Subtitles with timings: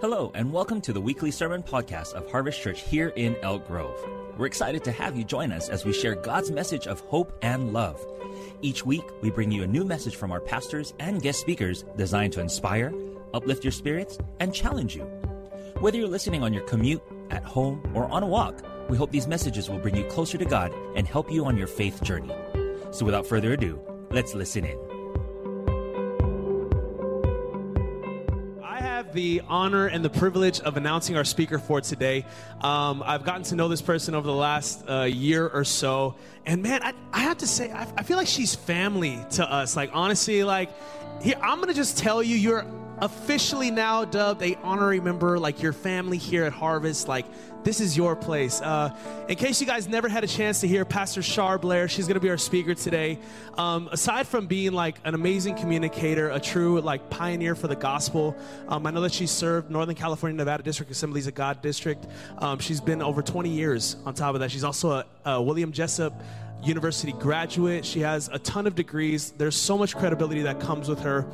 [0.00, 4.02] Hello, and welcome to the weekly sermon podcast of Harvest Church here in Elk Grove.
[4.38, 7.74] We're excited to have you join us as we share God's message of hope and
[7.74, 8.02] love.
[8.62, 12.32] Each week, we bring you a new message from our pastors and guest speakers designed
[12.32, 12.94] to inspire,
[13.34, 15.02] uplift your spirits, and challenge you.
[15.80, 19.26] Whether you're listening on your commute, at home, or on a walk, we hope these
[19.26, 22.32] messages will bring you closer to God and help you on your faith journey.
[22.90, 23.78] So without further ado,
[24.10, 24.95] let's listen in.
[29.16, 32.24] The honor and the privilege of announcing our speaker for today.
[32.60, 36.62] Um, I've gotten to know this person over the last uh, year or so, and
[36.62, 39.74] man, I, I have to say, I, I, feel like she's family to us.
[39.74, 40.70] Like honestly, like
[41.22, 42.66] here, I'm gonna just tell you, you're
[42.98, 47.08] officially now dubbed a honorary member, like your family here at Harvest.
[47.08, 47.26] Like
[47.64, 48.60] this is your place.
[48.60, 48.96] Uh,
[49.28, 52.20] in case you guys never had a chance to hear Pastor Char Blair, she's to
[52.20, 53.18] be our speaker today.
[53.58, 58.36] Um, aside from being like an amazing communicator, a true like pioneer for the gospel,
[58.68, 62.06] um, I know that she served Northern California Nevada District Assemblies of God District.
[62.38, 64.50] Um, she's been over 20 years on top of that.
[64.50, 66.22] She's also a, a William Jessup
[66.62, 67.84] University graduate.
[67.84, 69.32] She has a ton of degrees.
[69.32, 71.26] There's so much credibility that comes with her.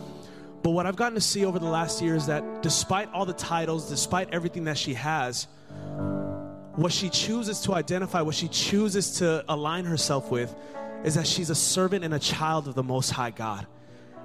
[0.62, 3.32] But what I've gotten to see over the last year is that despite all the
[3.32, 5.48] titles, despite everything that she has,
[6.76, 10.54] what she chooses to identify, what she chooses to align herself with,
[11.04, 13.66] is that she's a servant and a child of the Most High God.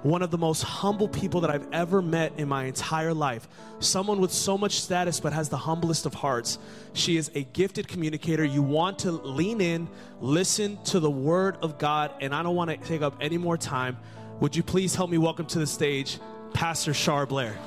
[0.04, 3.48] One of the most humble people that I've ever met in my entire life.
[3.80, 6.58] Someone with so much status but has the humblest of hearts.
[6.92, 8.44] She is a gifted communicator.
[8.44, 9.88] You want to lean in,
[10.20, 13.56] listen to the Word of God, and I don't want to take up any more
[13.56, 13.98] time.
[14.40, 16.20] Would you please help me welcome to the stage
[16.52, 17.58] Pastor Char Blair?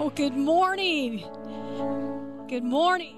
[0.00, 1.24] Oh, good morning.
[2.48, 3.16] Good morning.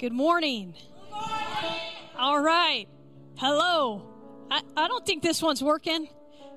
[0.00, 0.74] Good morning.
[2.18, 2.86] All right.
[3.36, 4.02] Hello.
[4.50, 6.08] I, I don't think this one's working.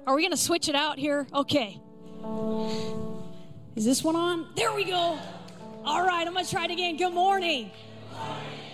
[0.07, 1.27] Are we going to switch it out here?
[1.31, 1.80] Okay.
[3.75, 4.47] Is this one on?
[4.55, 5.19] There we go.
[5.86, 6.95] All right, I'm going to try it again.
[6.95, 7.70] Good morning.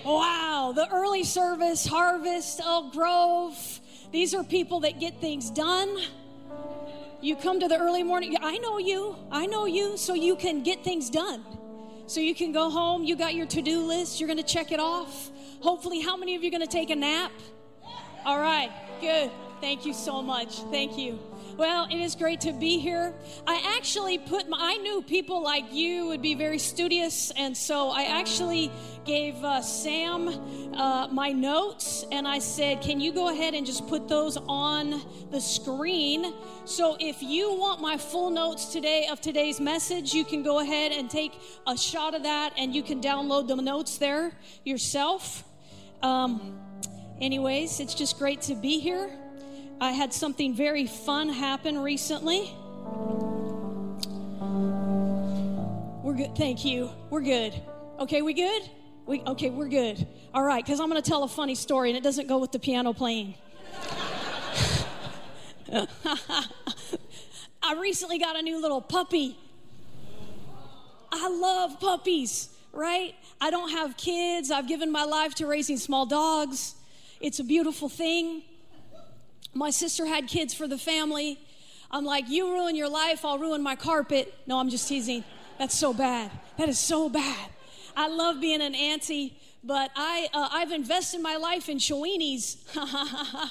[0.05, 3.79] Wow, the early service, Harvest, Elk Grove.
[4.11, 5.97] These are people that get things done.
[7.19, 8.37] You come to the early morning.
[8.39, 9.15] I know you.
[9.31, 9.97] I know you.
[9.97, 11.43] So you can get things done.
[12.05, 13.03] So you can go home.
[13.03, 14.19] You got your to do list.
[14.19, 15.31] You're going to check it off.
[15.61, 17.31] Hopefully, how many of you are going to take a nap?
[18.23, 18.71] All right.
[19.01, 19.31] Good.
[19.61, 20.59] Thank you so much.
[20.69, 21.17] Thank you.
[21.59, 23.13] Well, it is great to be here.
[23.45, 27.89] I actually put my, I knew people like you would be very studious, and so
[27.89, 28.71] I actually
[29.03, 30.29] gave uh, Sam
[30.73, 35.01] uh, my notes and I said, Can you go ahead and just put those on
[35.31, 36.33] the screen?
[36.63, 40.93] So if you want my full notes today of today's message, you can go ahead
[40.93, 41.33] and take
[41.67, 44.31] a shot of that and you can download the notes there
[44.63, 45.43] yourself.
[46.01, 46.57] Um,
[47.19, 49.09] anyways, it's just great to be here.
[49.81, 52.53] I had something very fun happen recently.
[56.03, 56.35] We're good.
[56.35, 56.89] Thank you.
[57.09, 57.53] We're good.
[57.99, 58.61] Okay, we good?
[59.05, 60.05] We okay, we're good.
[60.33, 62.51] All right, cuz I'm going to tell a funny story and it doesn't go with
[62.51, 63.35] the piano playing.
[67.63, 69.37] I recently got a new little puppy.
[71.11, 73.15] I love puppies, right?
[73.39, 74.51] I don't have kids.
[74.51, 76.75] I've given my life to raising small dogs.
[77.21, 78.43] It's a beautiful thing.
[79.53, 81.39] My sister had kids for the family.
[81.91, 84.33] I'm like, you ruin your life, I'll ruin my carpet.
[84.45, 85.23] No, I'm just teasing.
[85.57, 86.31] That's so bad.
[86.57, 87.49] That is so bad.
[87.95, 92.57] I love being an auntie, but I, uh, I've invested my life in Chihuahuas.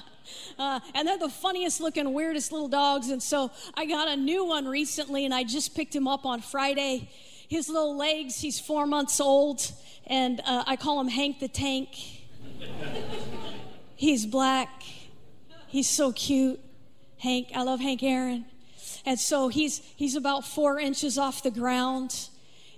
[0.59, 3.10] uh, and they're the funniest looking, weirdest little dogs.
[3.10, 6.41] And so I got a new one recently, and I just picked him up on
[6.41, 7.10] Friday.
[7.49, 9.72] His little legs, he's four months old,
[10.06, 11.88] and uh, I call him Hank the Tank.
[13.97, 14.82] he's black
[15.69, 16.61] He's so cute.
[17.19, 18.47] Hank, I love Hank Aaron.
[19.05, 22.29] And so he's, he's about four inches off the ground.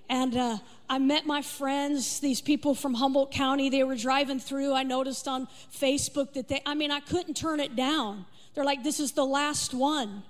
[0.08, 0.58] And uh,
[0.88, 3.70] I met my friends, these people from Humboldt County.
[3.70, 4.74] They were driving through.
[4.74, 8.26] I noticed on Facebook that they, I mean, I couldn't turn it down.
[8.54, 10.24] They're like, this is the last one.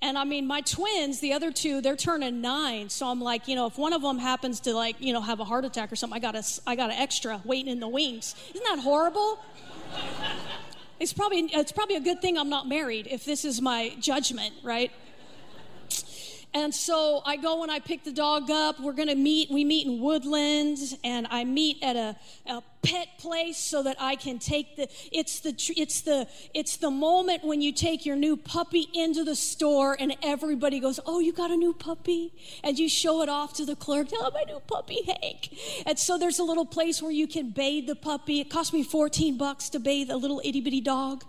[0.00, 2.88] And I mean, my twins, the other two, they're turning nine.
[2.88, 5.40] So I'm like, you know, if one of them happens to like, you know, have
[5.40, 7.88] a heart attack or something, I got a, I got an extra waiting in the
[7.88, 8.34] wings.
[8.54, 9.40] Isn't that horrible?
[11.00, 14.52] It's probably, it's probably a good thing I'm not married if this is my judgment,
[14.64, 14.90] right?
[16.54, 18.80] And so I go and I pick the dog up.
[18.80, 19.50] We're going to meet.
[19.50, 22.16] We meet in Woodlands, and I meet at a,
[22.46, 24.88] a pet place so that I can take the.
[25.12, 29.36] It's the it's the it's the moment when you take your new puppy into the
[29.36, 32.32] store and everybody goes, "Oh, you got a new puppy,"
[32.62, 34.08] and you show it off to the clerk.
[34.08, 35.50] "Tell oh, my new puppy, Hank.
[35.86, 38.40] And so there's a little place where you can bathe the puppy.
[38.40, 41.24] It cost me 14 bucks to bathe a little itty bitty dog.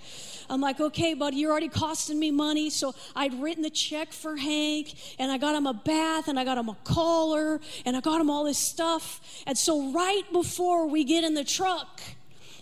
[0.49, 2.69] I'm like, okay, buddy, you're already costing me money.
[2.69, 6.43] So I'd written the check for Hank, and I got him a bath, and I
[6.43, 9.21] got him a collar, and I got him all this stuff.
[9.45, 12.01] And so right before we get in the truck,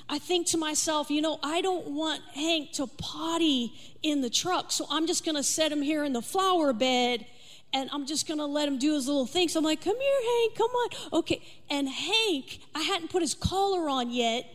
[0.10, 4.72] I think to myself, you know, I don't want Hank to potty in the truck,
[4.72, 7.26] so I'm just gonna set him here in the flower bed
[7.74, 9.50] and I'm just gonna let him do his little thing.
[9.50, 10.90] So I'm like, come here, Hank, come on.
[11.20, 11.42] Okay.
[11.70, 14.46] And Hank, I hadn't put his collar on yet.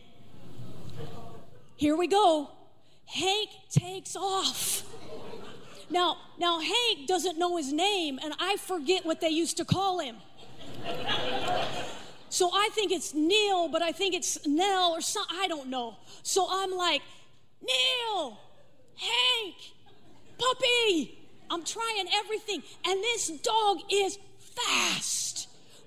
[1.75, 2.49] Here we go.
[3.05, 4.83] Hank takes off.
[5.89, 9.99] Now, now Hank doesn't know his name, and I forget what they used to call
[9.99, 10.15] him.
[12.33, 15.37] So I think it's Neil, but I think it's Nell or something.
[15.39, 15.97] I don't know.
[16.23, 17.03] So I'm like,
[17.61, 18.39] Neil,
[18.97, 19.55] Hank,
[20.39, 21.19] puppy.
[21.51, 22.63] I'm trying everything.
[22.87, 25.32] And this dog is fast.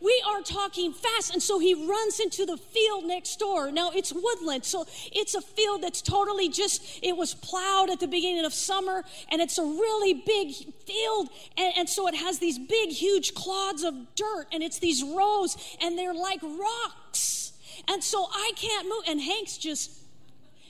[0.00, 1.32] We are talking fast.
[1.32, 3.70] And so he runs into the field next door.
[3.70, 4.64] Now it's woodland.
[4.64, 9.04] So it's a field that's totally just, it was plowed at the beginning of summer
[9.31, 10.54] and it's a really big
[10.84, 11.28] field.
[11.56, 15.56] And, and so it has these big, huge clods of dirt and it's these rows
[15.81, 17.52] and they're like rocks.
[17.88, 19.04] And so I can't move.
[19.08, 19.92] And Hank's just,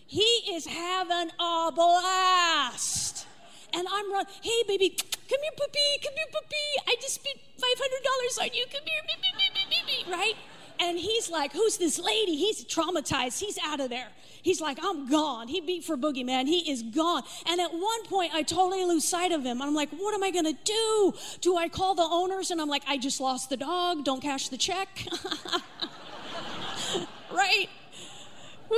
[0.07, 3.16] he is having a blast.
[3.75, 6.67] And I'm running, hey baby, come here, puppy, come here, puppy.
[6.89, 8.65] I just spent $500 on you.
[8.71, 10.35] Come here, baby, baby, baby, right?
[10.79, 12.37] And he's like, who's this lady?
[12.37, 13.41] He's traumatized.
[13.41, 14.09] He's out of there.
[14.43, 15.49] He's like, I'm gone.
[15.49, 16.47] He beat for Boogeyman.
[16.47, 17.23] He is gone.
[17.47, 19.63] And at one point, I totally lose sight of him.
[19.63, 21.15] I'm like, what am I going to do?
[21.41, 22.51] Do I call the owners?
[22.51, 24.05] And I'm like, I just lost the dog.
[24.05, 24.89] Don't cash the check.
[27.33, 27.69] right?
[28.69, 28.77] Woo.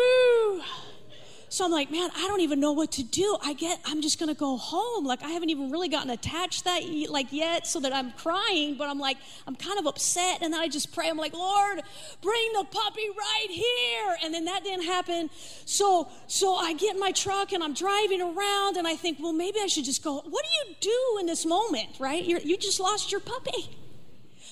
[1.58, 3.36] So I'm like, man, I don't even know what to do.
[3.42, 5.04] I get, I'm just gonna go home.
[5.04, 8.76] Like I haven't even really gotten attached that like yet, so that I'm crying.
[8.76, 11.08] But I'm like, I'm kind of upset, and then I just pray.
[11.08, 11.82] I'm like, Lord,
[12.22, 14.16] bring the puppy right here.
[14.22, 15.30] And then that didn't happen.
[15.64, 19.32] So, so I get in my truck and I'm driving around, and I think, well,
[19.32, 20.22] maybe I should just go.
[20.24, 22.24] What do you do in this moment, right?
[22.24, 23.76] You're, you just lost your puppy.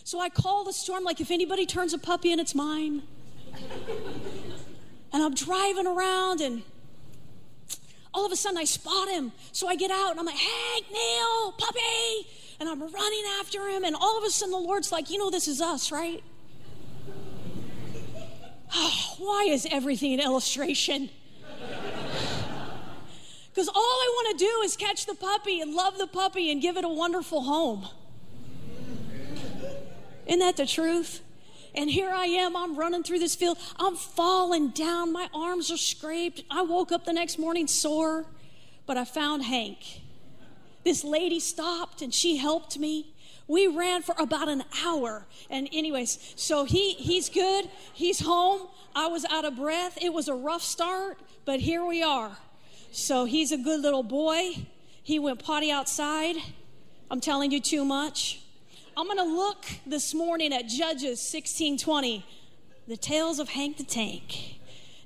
[0.02, 0.96] So I call the store.
[0.96, 3.04] I'm like, if anybody turns a puppy in, it's mine.
[5.12, 6.64] and I'm driving around and
[8.16, 9.30] all of a sudden I spot him.
[9.52, 12.26] So I get out and I'm like, hey, Neil, puppy.
[12.58, 13.84] And I'm running after him.
[13.84, 16.24] And all of a sudden the Lord's like, you know, this is us, right?
[18.78, 21.08] Oh, why is everything an illustration?
[23.54, 26.60] Because all I want to do is catch the puppy and love the puppy and
[26.60, 27.86] give it a wonderful home.
[30.26, 31.22] Isn't that the truth?
[31.76, 33.58] And here I am, I'm running through this field.
[33.78, 35.12] I'm falling down.
[35.12, 36.42] My arms are scraped.
[36.50, 38.24] I woke up the next morning sore,
[38.86, 40.00] but I found Hank.
[40.84, 43.12] This lady stopped and she helped me.
[43.48, 45.26] We ran for about an hour.
[45.50, 47.68] And anyways, so he he's good.
[47.92, 48.68] He's home.
[48.94, 49.98] I was out of breath.
[50.00, 52.38] It was a rough start, but here we are.
[52.90, 54.66] So he's a good little boy.
[55.02, 56.36] He went potty outside.
[57.10, 58.40] I'm telling you too much.
[58.98, 62.24] I'm going to look this morning at Judges 16:20,
[62.88, 64.58] the tales of Hank the Tank.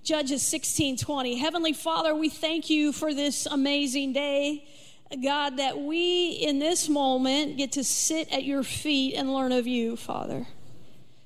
[0.05, 1.41] Judges 16:20.
[1.41, 4.65] Heavenly Father, we thank you for this amazing day.
[5.21, 9.67] God, that we in this moment get to sit at your feet and learn of
[9.67, 10.47] you, Father.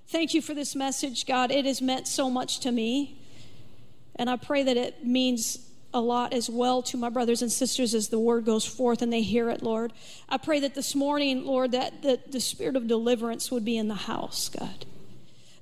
[0.09, 1.51] Thank you for this message, God.
[1.51, 3.19] It has meant so much to me.
[4.17, 5.59] And I pray that it means
[5.95, 9.13] a lot as well to my brothers and sisters as the word goes forth and
[9.13, 9.93] they hear it, Lord.
[10.29, 13.95] I pray that this morning, Lord, that, the spirit of deliverance would be in the
[13.95, 14.85] house, God.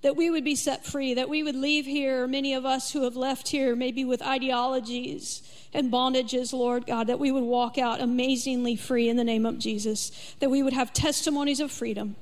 [0.00, 3.04] That we would be set free, that we would leave here, many of us who
[3.04, 8.00] have left here, maybe with ideologies and bondages, Lord God, that we would walk out
[8.00, 12.16] amazingly free in the name of Jesus, that we would have testimonies of freedom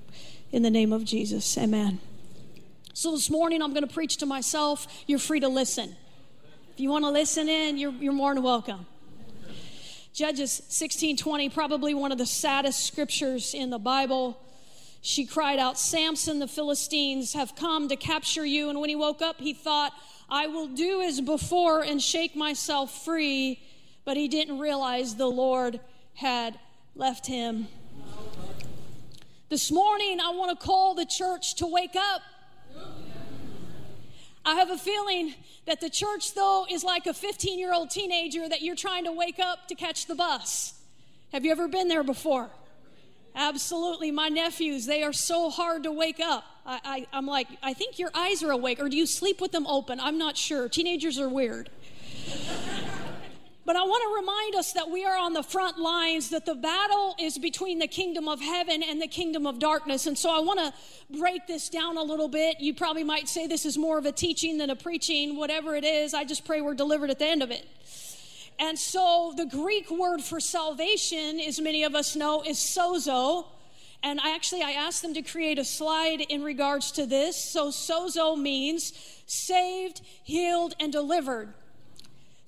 [0.52, 1.56] in the name of Jesus.
[1.56, 2.00] Amen.
[2.92, 4.86] So this morning I'm going to preach to myself.
[5.06, 5.96] You're free to listen.
[6.80, 8.86] You want to listen in, you're, you're more than welcome.
[10.14, 14.40] Judges 16:20, probably one of the saddest scriptures in the Bible.
[15.02, 18.70] She cried out, Samson, the Philistines have come to capture you.
[18.70, 19.92] And when he woke up, he thought,
[20.30, 23.60] I will do as before and shake myself free.
[24.06, 25.80] But he didn't realize the Lord
[26.14, 26.58] had
[26.94, 27.68] left him.
[29.50, 32.22] This morning, I want to call the church to wake up.
[34.44, 35.34] I have a feeling
[35.66, 39.12] that the church, though, is like a 15 year old teenager that you're trying to
[39.12, 40.74] wake up to catch the bus.
[41.32, 42.50] Have you ever been there before?
[43.34, 44.10] Absolutely.
[44.10, 46.44] My nephews, they are so hard to wake up.
[46.66, 49.66] I, am like, I think your eyes are awake, or do you sleep with them
[49.66, 49.98] open?
[49.98, 50.68] I'm not sure.
[50.68, 51.70] Teenagers are weird.
[53.70, 56.56] But I want to remind us that we are on the front lines, that the
[56.56, 60.08] battle is between the kingdom of heaven and the kingdom of darkness.
[60.08, 60.72] And so I want to
[61.16, 62.58] break this down a little bit.
[62.58, 65.84] You probably might say this is more of a teaching than a preaching, whatever it
[65.84, 66.14] is.
[66.14, 67.64] I just pray we're delivered at the end of it.
[68.58, 73.46] And so the Greek word for salvation, as many of us know, is sozo.
[74.02, 77.36] And I actually I asked them to create a slide in regards to this.
[77.36, 78.92] So sozo means
[79.26, 81.54] saved, healed, and delivered.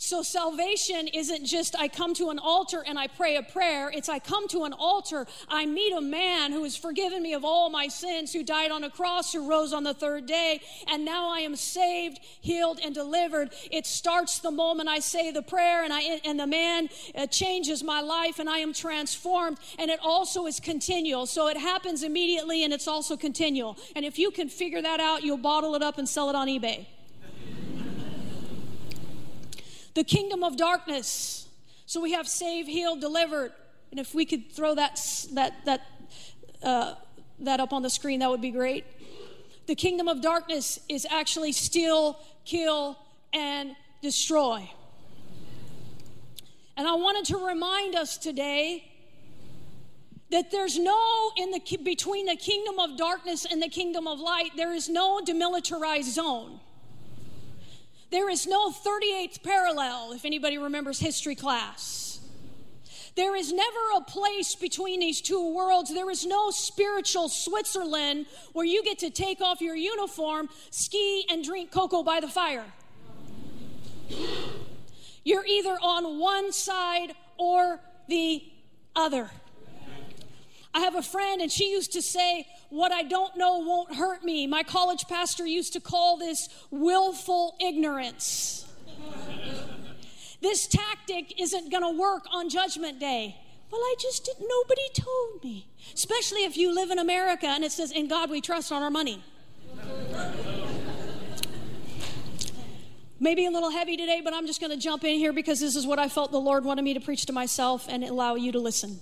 [0.04, 3.88] So salvation isn't just I come to an altar and I pray a prayer.
[3.88, 7.44] It's I come to an altar, I meet a man who has forgiven me of
[7.44, 11.04] all my sins, who died on a cross, who rose on the third day, and
[11.04, 13.54] now I am saved, healed, and delivered.
[13.71, 17.85] It starts the moment I say the prayer and I and the man uh, changes
[17.85, 19.59] my life and I am transformed.
[19.78, 21.26] And it also is continual.
[21.26, 23.76] So it happens immediately and it's also continual.
[23.94, 26.49] And if you can figure that out, you'll bottle it up and sell it on
[26.49, 26.87] eBay
[29.94, 31.49] the kingdom of darkness.
[31.87, 33.52] So we have save, healed, delivered.
[33.90, 35.00] And if we could throw that,
[35.32, 35.82] that, that,
[36.62, 36.94] uh,
[37.40, 38.84] that up on the screen, that would be great.
[39.66, 42.99] The kingdom of darkness is actually steal, kill,
[43.32, 44.68] and destroy.
[46.76, 48.84] And I wanted to remind us today
[50.30, 54.50] that there's no in the between the kingdom of darkness and the kingdom of light
[54.56, 56.58] there is no demilitarized zone
[58.12, 62.21] there is no 38th parallel, if anybody remembers history class.
[63.14, 65.92] There is never a place between these two worlds.
[65.92, 71.42] There is no spiritual Switzerland where you get to take off your uniform, ski, and
[71.42, 72.64] drink cocoa by the fire.
[75.25, 78.42] You're either on one side or the
[78.95, 79.31] other.
[80.75, 84.25] I have a friend, and she used to say, what I don't know won't hurt
[84.25, 84.47] me.
[84.47, 88.67] My college pastor used to call this willful ignorance.
[90.41, 93.37] this tactic isn't going to work on Judgment Day.
[93.71, 95.67] Well, I just didn't, nobody told me.
[95.93, 98.91] Especially if you live in America and it says, In God we trust on our
[98.91, 99.23] money.
[103.21, 105.76] Maybe a little heavy today, but I'm just going to jump in here because this
[105.76, 108.50] is what I felt the Lord wanted me to preach to myself and allow you
[108.52, 108.99] to listen.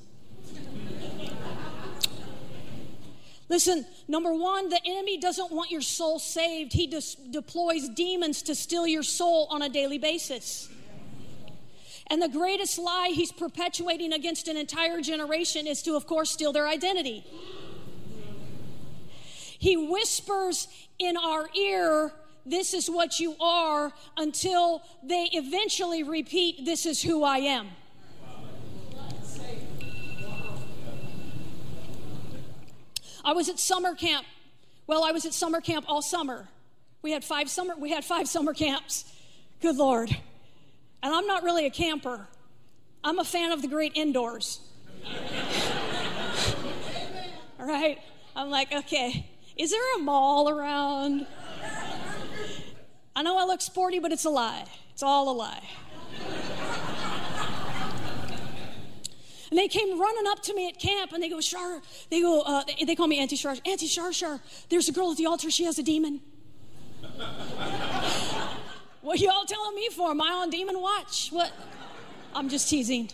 [3.51, 6.73] Listen, number one, the enemy doesn't want your soul saved.
[6.73, 10.69] He deploys demons to steal your soul on a daily basis.
[12.07, 16.53] And the greatest lie he's perpetuating against an entire generation is to, of course, steal
[16.53, 17.25] their identity.
[19.59, 20.69] He whispers
[21.01, 22.13] in our ear,
[22.47, 27.67] This is what you are, until they eventually repeat, This is who I am.
[33.25, 34.27] I was at summer camp.
[34.87, 36.49] Well, I was at summer camp all summer.
[37.03, 39.05] We had five summer we had five summer camps.
[39.61, 40.11] Good Lord.
[41.03, 42.27] And I'm not really a camper.
[43.03, 44.61] I'm a fan of the great indoors.
[47.59, 47.99] all right?
[48.37, 51.27] I'm like, okay, is there a mall around?
[53.17, 54.65] I know I look sporty, but it's a lie.
[54.93, 55.69] It's all a lie.
[59.51, 62.43] And they came running up to me at camp and they go, Char, they go,
[62.43, 65.27] uh, they, they, call me Auntie Char, Auntie Char Char, there's a girl at the
[65.27, 66.21] altar, she has a demon.
[69.01, 70.11] what are y'all telling me for?
[70.11, 71.31] Am I on demon watch?
[71.31, 71.53] What?
[72.33, 73.11] I'm just teasing.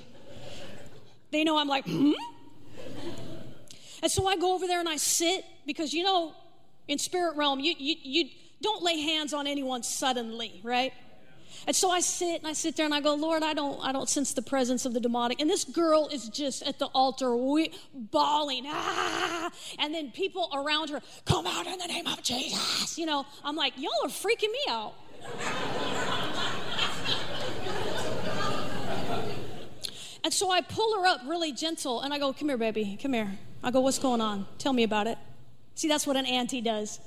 [1.30, 2.12] They know I'm like, hmm?
[4.02, 6.34] And so I go over there and I sit because, you know,
[6.86, 10.92] in spirit realm, you, you, you don't lay hands on anyone suddenly, right?
[11.66, 13.90] And so I sit and I sit there and I go, Lord, I don't, I
[13.92, 15.40] don't sense the presence of the demonic.
[15.40, 19.50] And this girl is just at the altar we, bawling, ah!
[19.78, 22.96] And then people around her, come out in the name of Jesus.
[22.98, 24.94] You know, I'm like, y'all are freaking me out.
[30.22, 33.12] and so I pull her up really gentle and I go, come here, baby, come
[33.12, 33.32] here.
[33.62, 34.46] I go, what's going on?
[34.58, 35.18] Tell me about it.
[35.74, 37.00] See, that's what an auntie does.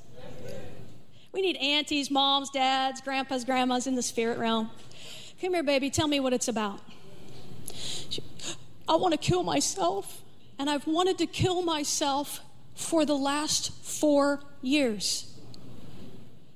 [1.31, 4.71] We need aunties, moms, dads, grandpas, grandmas in the spirit realm.
[5.41, 6.81] Come here, baby, tell me what it's about.
[8.87, 10.21] I want to kill myself,
[10.57, 12.41] and I've wanted to kill myself
[12.75, 15.31] for the last four years.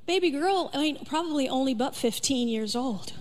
[0.06, 3.14] Baby girl, I mean, probably only but 15 years old.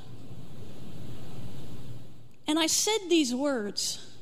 [2.46, 4.14] And I said these words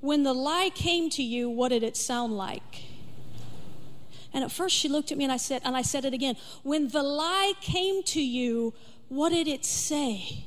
[0.00, 2.89] When the lie came to you, what did it sound like?
[4.32, 6.36] And at first she looked at me and I said, and I said it again,
[6.62, 8.74] when the lie came to you,
[9.08, 10.44] what did it say?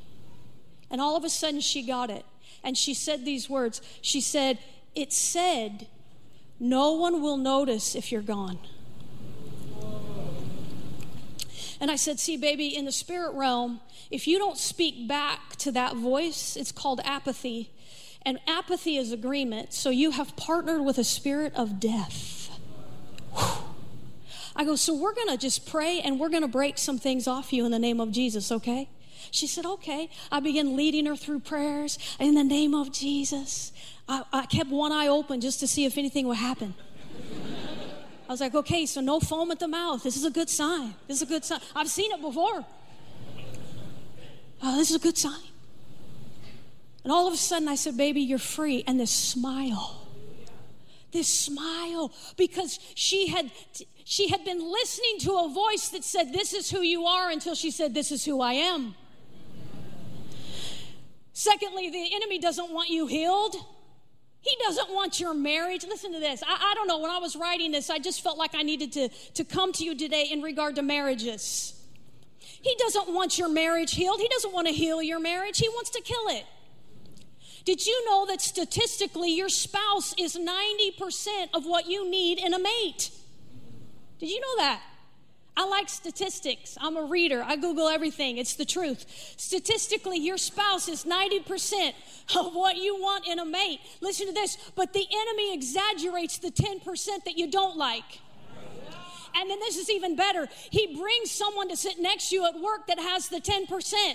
[0.90, 2.24] And all of a sudden she got it.
[2.62, 3.82] And she said these words.
[4.00, 4.58] She said,
[4.94, 5.86] it said,
[6.58, 8.58] No one will notice if you're gone.
[11.80, 15.72] And I said, See, baby, in the spirit realm, if you don't speak back to
[15.72, 17.70] that voice, it's called apathy.
[18.22, 19.74] And apathy is agreement.
[19.74, 22.58] So you have partnered with a spirit of death.
[23.34, 23.73] Whew.
[24.56, 27.26] I go, So we're going to just pray and we're going to break some things
[27.26, 28.88] off you in the name of Jesus, okay?
[29.30, 30.10] She said, Okay.
[30.30, 33.72] I began leading her through prayers in the name of Jesus.
[34.08, 36.74] I, I kept one eye open just to see if anything would happen.
[38.28, 40.02] I was like, okay, so no foam at the mouth.
[40.02, 40.94] This is a good sign.
[41.06, 41.60] This is a good sign.
[41.76, 42.64] I've seen it before.
[44.62, 45.42] Oh, this is a good sign.
[47.02, 48.82] And all of a sudden, I said, baby, you're free.
[48.86, 50.03] And this smile,
[51.14, 53.50] this smile, because she had.
[54.06, 57.54] She had been listening to a voice that said, This is who you are, until
[57.54, 58.94] she said, This is who I am.
[61.32, 63.56] Secondly, the enemy doesn't want you healed.
[64.40, 65.84] He doesn't want your marriage.
[65.84, 66.42] Listen to this.
[66.46, 66.98] I, I, don't know.
[66.98, 69.84] When I was writing this, I just felt like I needed to, to come to
[69.84, 71.72] you today in regard to marriages.
[72.38, 74.20] He doesn't want your marriage healed.
[74.20, 75.58] He doesn't want to heal your marriage.
[75.58, 76.44] He wants to kill it.
[77.64, 82.58] Did you know that statistically your spouse is 90% of what you need in a
[82.58, 83.10] mate?
[84.18, 84.82] Did you know that?
[85.56, 86.76] I like statistics.
[86.80, 87.42] I'm a reader.
[87.46, 88.38] I Google everything.
[88.38, 89.06] It's the truth.
[89.36, 91.92] Statistically, your spouse is 90%
[92.36, 93.80] of what you want in a mate.
[94.00, 94.58] Listen to this.
[94.74, 98.20] But the enemy exaggerates the 10% that you don't like.
[99.36, 100.48] And then this is even better.
[100.70, 104.14] He brings someone to sit next to you at work that has the 10%.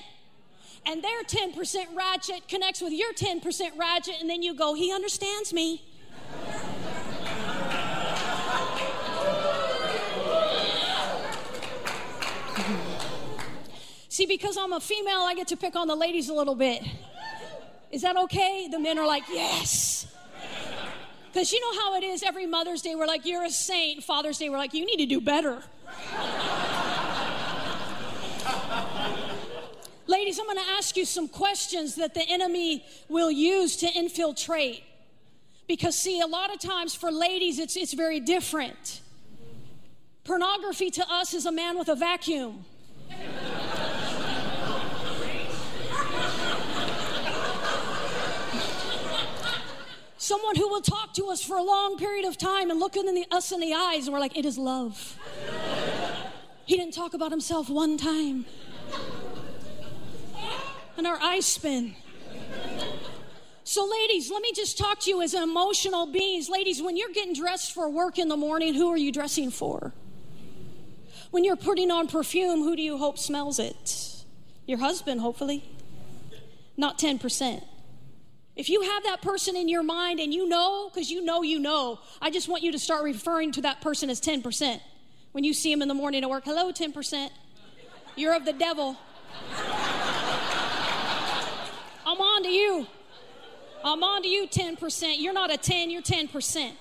[0.85, 5.53] And their 10% ratchet connects with your 10% ratchet, and then you go, He understands
[5.53, 5.83] me.
[14.19, 16.83] See, because I'm a female, I get to pick on the ladies a little bit.
[17.89, 18.67] Is that okay?
[18.69, 20.07] The men are like, yes.
[21.31, 24.03] Because you know how it is every Mother's Day, we're like, you're a saint.
[24.03, 25.63] Father's Day, we're like, you need to do better.
[30.09, 34.81] Ladies, I'm going to ask you some questions that the enemy will use to infiltrate.
[35.67, 39.01] Because, see, a lot of times for ladies, it's, it's very different.
[40.23, 42.65] Pornography to us is a man with a vacuum.
[50.17, 53.05] Someone who will talk to us for a long period of time and look in
[53.13, 55.19] the, us in the eyes, and we're like, it is love.
[56.65, 58.47] he didn't talk about himself one time.
[60.99, 61.95] And our eyes spin.
[63.63, 66.49] So, ladies, let me just talk to you as emotional beings.
[66.49, 69.93] Ladies, when you're getting dressed for work in the morning, who are you dressing for?
[71.31, 74.25] When you're putting on perfume, who do you hope smells it?
[74.65, 75.63] Your husband, hopefully.
[76.75, 77.63] Not 10%.
[78.57, 81.59] If you have that person in your mind and you know, because you know you
[81.59, 84.81] know, I just want you to start referring to that person as 10%.
[85.31, 87.29] When you see him in the morning at work, hello, 10%.
[88.17, 88.97] You're of the devil.
[92.39, 92.87] On to you.
[93.83, 95.15] I'm on to you 10%.
[95.17, 96.71] You're not a 10, you're 10%.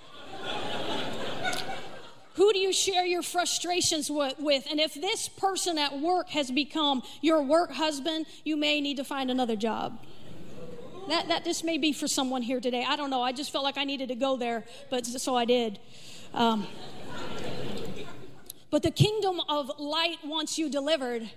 [2.35, 4.69] Who do you share your frustrations with?
[4.71, 9.05] And if this person at work has become your work husband, you may need to
[9.05, 9.99] find another job.
[11.09, 12.85] That, that just may be for someone here today.
[12.87, 13.23] I don't know.
[13.23, 15.81] I just felt like I needed to go there, but so I did.
[16.35, 16.69] Um,
[18.71, 21.29] but the kingdom of light wants you delivered,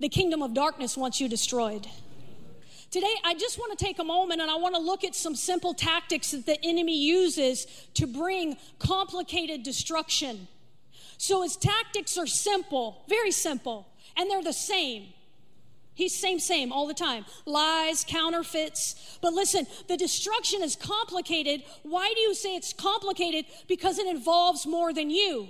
[0.00, 1.86] the kingdom of darkness wants you destroyed.
[2.94, 5.34] Today, I just want to take a moment and I want to look at some
[5.34, 10.46] simple tactics that the enemy uses to bring complicated destruction.
[11.18, 15.06] So, his tactics are simple, very simple, and they're the same.
[15.94, 17.24] He's same, same all the time.
[17.46, 19.18] Lies, counterfeits.
[19.20, 21.64] But listen, the destruction is complicated.
[21.82, 23.46] Why do you say it's complicated?
[23.66, 25.48] Because it involves more than you.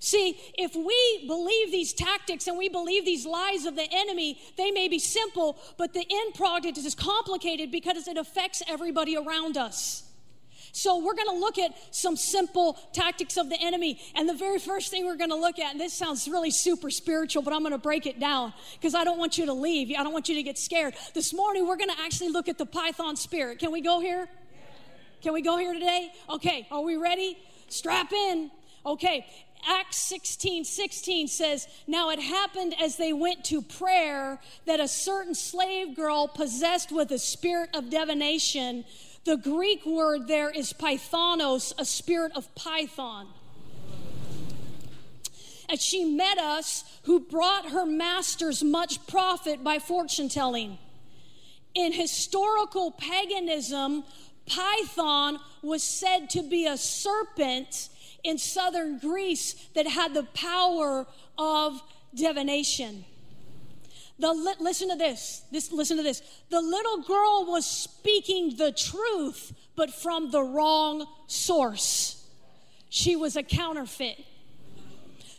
[0.00, 4.70] See, if we believe these tactics and we believe these lies of the enemy, they
[4.70, 10.02] may be simple, but the end product is complicated because it affects everybody around us.
[10.76, 13.98] So we're going to look at some simple tactics of the enemy.
[14.14, 16.90] And the very first thing we're going to look at, and this sounds really super
[16.90, 19.96] spiritual, but I'm going to break it down because I don't want you to leave.
[19.98, 20.94] I don't want you to get scared.
[21.14, 23.58] This morning, we're going to actually look at the python spirit.
[23.58, 24.28] Can we go here?
[25.22, 26.12] Can we go here today?
[26.28, 27.38] Okay, are we ready?
[27.68, 28.50] Strap in.
[28.84, 29.26] Okay,
[29.68, 35.34] Acts 16 16 says, Now it happened as they went to prayer that a certain
[35.34, 38.84] slave girl possessed with a spirit of divination
[39.26, 43.26] the Greek word there is pythonos, a spirit of python.
[45.68, 50.78] And she met us who brought her masters much profit by fortune telling.
[51.74, 54.04] In historical paganism,
[54.46, 57.88] Python was said to be a serpent
[58.26, 61.06] in southern Greece that had the power
[61.38, 61.80] of
[62.14, 63.04] divination.
[64.18, 65.42] The li- listen to this.
[65.52, 66.22] This listen to this.
[66.50, 72.26] The little girl was speaking the truth, but from the wrong source.
[72.88, 74.24] She was a counterfeit.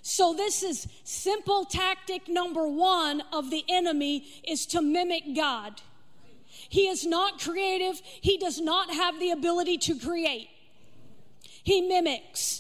[0.04, 5.82] So this is simple tactic number 1 of the enemy is to mimic God.
[6.70, 8.00] He is not creative.
[8.22, 10.50] He does not have the ability to create.
[11.64, 12.57] He mimics.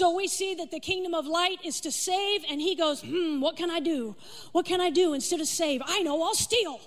[0.00, 3.42] So we see that the kingdom of light is to save, and he goes, Hmm,
[3.42, 4.16] what can I do?
[4.52, 5.82] What can I do instead of save?
[5.84, 6.80] I know, I'll steal.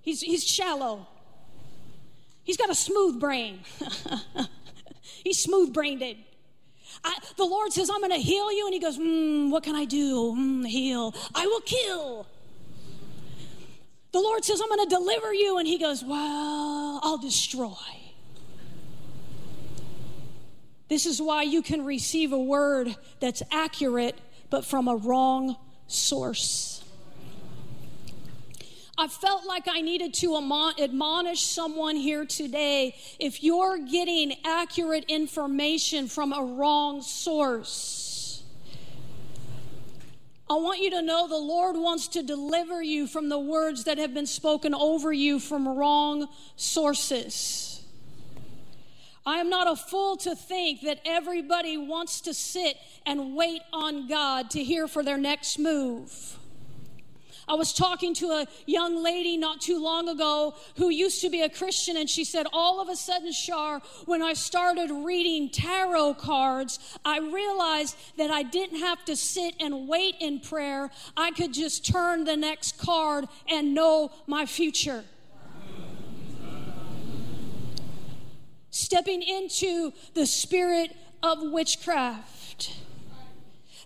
[0.00, 1.06] He's, he's shallow.
[2.44, 3.60] He's got a smooth brain.
[5.22, 6.00] he's smooth brained.
[6.00, 8.64] the Lord says, I'm going to heal you.
[8.64, 10.34] And he goes, hmm, What can I do?
[10.34, 11.14] Mm, heal.
[11.34, 12.26] I will kill.
[14.12, 15.58] The Lord says, I'm going to deliver you.
[15.58, 17.74] And he goes, Well, I'll destroy.
[20.88, 24.18] This is why you can receive a word that's accurate,
[24.50, 26.82] but from a wrong source.
[29.00, 32.96] I felt like I needed to admonish someone here today.
[33.20, 38.42] If you're getting accurate information from a wrong source,
[40.50, 43.98] I want you to know the Lord wants to deliver you from the words that
[43.98, 47.67] have been spoken over you from wrong sources.
[49.28, 54.08] I am not a fool to think that everybody wants to sit and wait on
[54.08, 56.38] God to hear for their next move.
[57.46, 61.42] I was talking to a young lady not too long ago who used to be
[61.42, 66.14] a Christian, and she said, All of a sudden, Char, when I started reading tarot
[66.14, 70.90] cards, I realized that I didn't have to sit and wait in prayer.
[71.18, 75.04] I could just turn the next card and know my future.
[78.70, 82.72] Stepping into the spirit of witchcraft.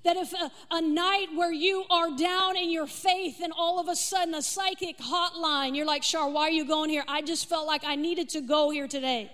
[0.05, 3.87] That if a, a, night where you are down in your faith and all of
[3.87, 7.05] a sudden a psychic hotline, you're like, Char, why are you going here?
[7.07, 9.31] I just felt like I needed to go here today.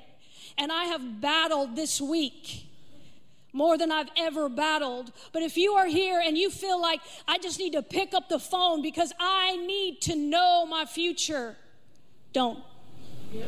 [0.58, 2.66] And I have battled this week
[3.52, 5.12] more than I've ever battled.
[5.32, 8.28] But if you are here and you feel like I just need to pick up
[8.28, 11.56] the phone because I need to know my future,
[12.32, 12.62] don't.
[13.32, 13.46] Yeah.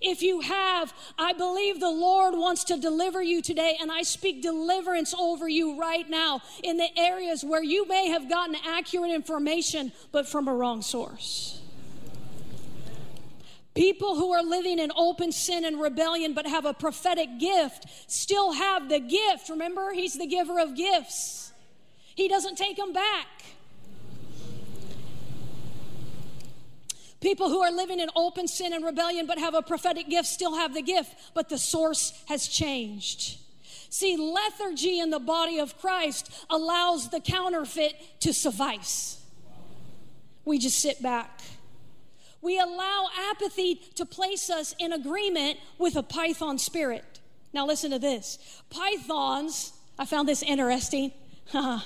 [0.00, 4.42] If you have, I believe the Lord wants to deliver you today, and I speak
[4.42, 9.92] deliverance over you right now in the areas where you may have gotten accurate information,
[10.10, 11.60] but from a wrong source.
[13.74, 18.52] People who are living in open sin and rebellion but have a prophetic gift still
[18.52, 19.48] have the gift.
[19.48, 21.52] Remember, He's the giver of gifts,
[22.14, 23.26] He doesn't take them back.
[27.22, 30.56] People who are living in open sin and rebellion but have a prophetic gift still
[30.56, 33.38] have the gift, but the source has changed.
[33.90, 39.22] See, lethargy in the body of Christ allows the counterfeit to suffice.
[40.44, 41.40] We just sit back.
[42.40, 47.20] We allow apathy to place us in agreement with a python spirit.
[47.52, 51.12] Now, listen to this pythons, I found this interesting.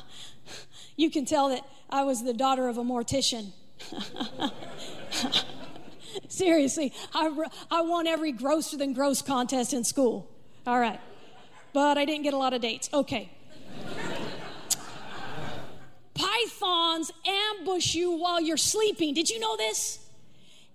[0.97, 3.53] you can tell that I was the daughter of a mortician.
[6.29, 7.31] Seriously, I,
[7.71, 10.29] I won every grosser than gross contest in school.
[10.67, 11.01] All right.
[11.73, 12.89] But I didn't get a lot of dates.
[12.93, 13.31] Okay.
[16.15, 19.13] Pythons ambush you while you're sleeping.
[19.13, 19.99] Did you know this?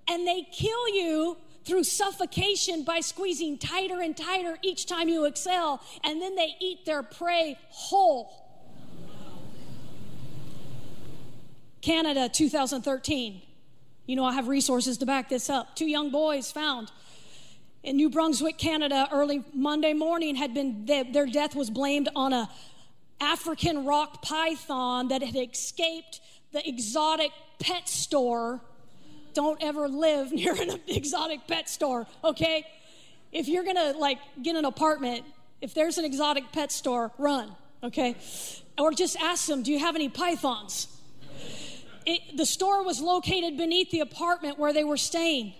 [0.08, 5.82] And they kill you through suffocation by squeezing tighter and tighter each time you exhale,
[6.04, 8.32] and then they eat their prey whole.
[11.82, 13.42] Canada 2013.
[14.06, 15.76] You know, I have resources to back this up.
[15.76, 16.92] Two young boys found
[17.84, 22.50] in New Brunswick, Canada, early Monday morning had been their death was blamed on a
[23.20, 28.62] African rock python that had escaped the exotic pet store.
[29.34, 32.66] Don't ever live near an exotic pet store, okay?
[33.32, 35.24] If you're gonna like get an apartment,
[35.62, 38.16] if there's an exotic pet store, run, okay?
[38.78, 40.88] Or just ask them, do you have any pythons?
[42.06, 45.54] It, the store was located beneath the apartment where they were staying.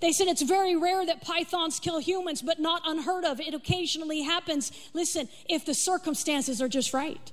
[0.00, 3.40] They said it's very rare that pythons kill humans, but not unheard of.
[3.40, 4.72] It occasionally happens.
[4.94, 7.32] Listen, if the circumstances are just right.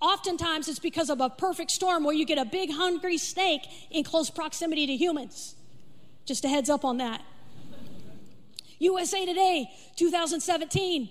[0.00, 4.04] Oftentimes it's because of a perfect storm where you get a big hungry snake in
[4.04, 5.54] close proximity to humans.
[6.26, 7.22] Just a heads up on that.
[8.78, 11.08] USA Today, 2017.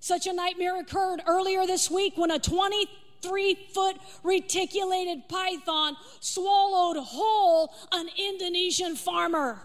[0.00, 2.38] Such a nightmare occurred earlier this week when a
[3.24, 9.58] 23 foot reticulated python swallowed whole an Indonesian farmer.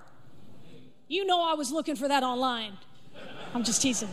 [1.08, 2.78] You know, I was looking for that online.
[3.54, 4.10] I'm just teasing.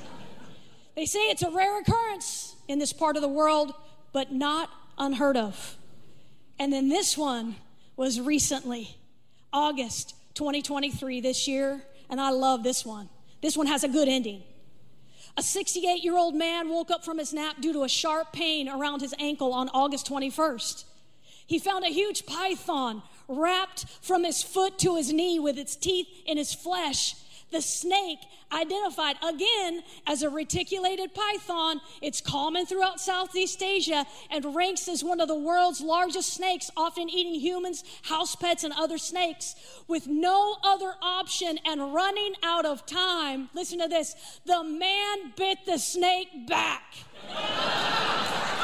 [0.94, 3.74] They say it's a rare occurrence in this part of the world,
[4.12, 5.76] but not unheard of.
[6.58, 7.56] And then this one
[7.96, 8.96] was recently,
[9.52, 13.10] August 2023, this year, and I love this one.
[13.42, 14.42] This one has a good ending.
[15.38, 18.68] A 68 year old man woke up from his nap due to a sharp pain
[18.68, 20.84] around his ankle on August 21st.
[21.46, 26.08] He found a huge python wrapped from his foot to his knee with its teeth
[26.24, 27.14] in his flesh
[27.50, 28.18] the snake,
[28.52, 35.20] identified again as a reticulated python, it's common throughout Southeast Asia and ranks as one
[35.20, 39.54] of the world's largest snakes, often eating humans, house pets, and other snakes.
[39.88, 45.58] With no other option and running out of time, listen to this the man bit
[45.66, 46.94] the snake back.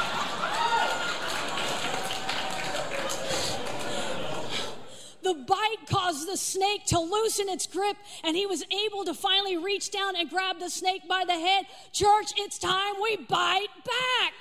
[5.23, 9.55] The bite caused the snake to loosen its grip, and he was able to finally
[9.55, 11.65] reach down and grab the snake by the head.
[11.93, 14.33] Church, it's time we bite back.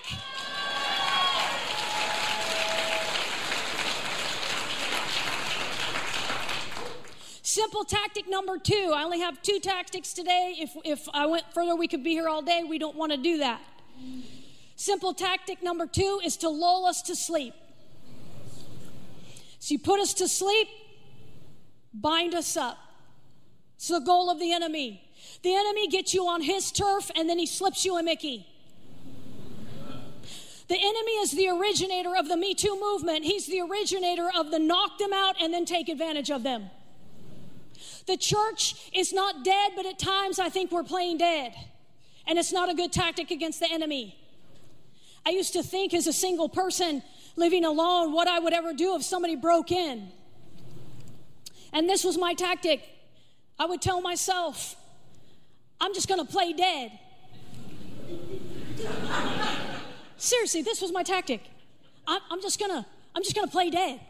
[7.43, 8.93] Simple tactic number two.
[8.95, 10.57] I only have two tactics today.
[10.59, 12.65] If, if I went further, we could be here all day.
[12.65, 13.61] We don't want to do that.
[14.75, 17.55] Simple tactic number two is to lull us to sleep.
[19.63, 20.67] So you put us to sleep,
[21.95, 22.79] bind us up.
[23.77, 25.09] It's the goal of the enemy.
[25.45, 28.45] The enemy gets you on his turf and then he slips you a Mickey.
[30.67, 33.25] The enemy is the originator of the Me Too movement.
[33.25, 36.69] He's the originator of the knock them out and then take advantage of them.
[38.09, 41.55] The church is not dead, but at times I think we're playing dead.
[42.27, 44.22] And it's not a good tactic against the enemy.
[45.25, 47.03] I used to think as a single person,
[47.37, 50.09] living alone, what I would ever do if somebody broke in.
[51.73, 52.83] And this was my tactic.
[53.59, 54.77] I would tell myself,
[55.81, 56.99] I'm just going to play dead.
[60.17, 61.41] Seriously, this was my tactic.
[62.07, 64.01] I'm, I'm just going to I'm just going to play dead.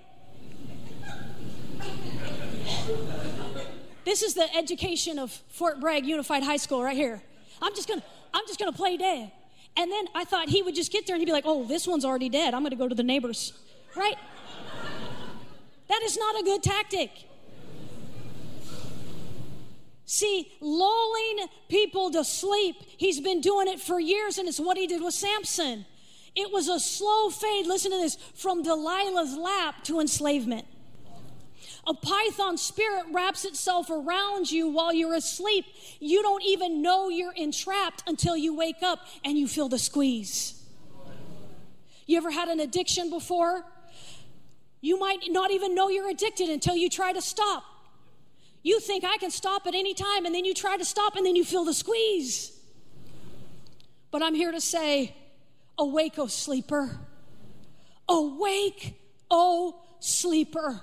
[4.05, 7.23] This is the education of Fort Bragg Unified High School right here.
[7.61, 9.33] I'm just going to I'm just going to play dead.
[9.77, 11.87] And then I thought he would just get there and he'd be like, oh, this
[11.87, 12.55] one's already dead.
[12.55, 13.53] I'm going to go to the neighbors.
[13.97, 14.17] Right?
[15.89, 17.11] that is not a good tactic.
[20.05, 24.87] See, lulling people to sleep, he's been doing it for years, and it's what he
[24.87, 25.87] did with Samson.
[26.35, 30.67] It was a slow fade, listen to this, from Delilah's lap to enslavement.
[31.87, 35.65] A python spirit wraps itself around you while you're asleep.
[35.99, 40.63] You don't even know you're entrapped until you wake up and you feel the squeeze.
[42.07, 43.65] You ever had an addiction before?
[44.81, 47.65] You might not even know you're addicted until you try to stop.
[48.63, 51.27] You think I can stop at any time, and then you try to stop, and
[51.27, 52.57] then you feel the squeeze.
[54.13, 55.17] But I'm here to say,
[55.79, 57.01] awake, O oh sleeper.
[58.09, 58.95] Awake,
[59.31, 60.81] O oh sleeper.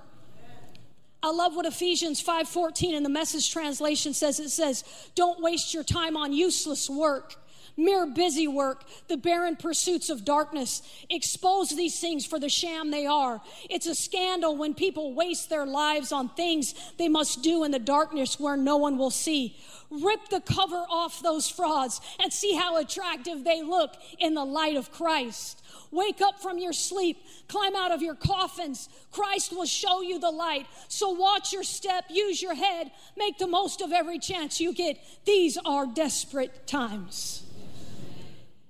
[1.21, 4.39] I love what Ephesians 5:14 in the message translation says.
[4.39, 4.83] It says
[5.15, 7.35] don't waste your time on useless work
[7.79, 13.05] mere busy work the barren pursuits of darkness expose these things for the sham they
[13.05, 17.71] are it's a scandal when people waste their lives on things they must do in
[17.71, 19.57] the darkness where no one will see
[19.89, 24.75] rip the cover off those frauds and see how attractive they look in the light
[24.75, 28.89] of Christ Wake up from your sleep, climb out of your coffins.
[29.11, 30.67] Christ will show you the light.
[30.87, 34.99] So watch your step, use your head, make the most of every chance you get.
[35.25, 37.43] These are desperate times.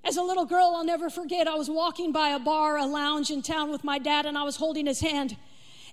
[0.04, 3.30] As a little girl, I'll never forget, I was walking by a bar, a lounge
[3.30, 5.36] in town with my dad, and I was holding his hand.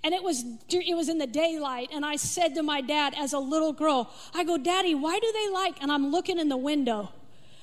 [0.04, 1.90] And it was, it was in the daylight.
[1.92, 5.32] And I said to my dad, as a little girl, I go, Daddy, why do
[5.34, 5.82] they like?
[5.82, 7.12] And I'm looking in the window.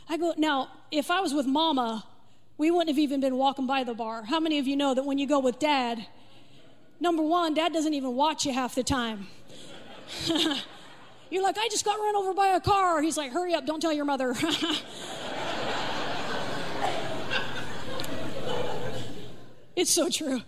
[0.08, 2.04] I go, now, if I was with mama,
[2.58, 4.24] we wouldn't have even been walking by the bar.
[4.24, 6.06] How many of you know that when you go with dad,
[7.00, 9.28] number one, dad doesn't even watch you half the time.
[11.30, 13.00] You're like, I just got run over by a car.
[13.00, 14.34] He's like, hurry up, don't tell your mother.
[19.76, 20.42] it's so true.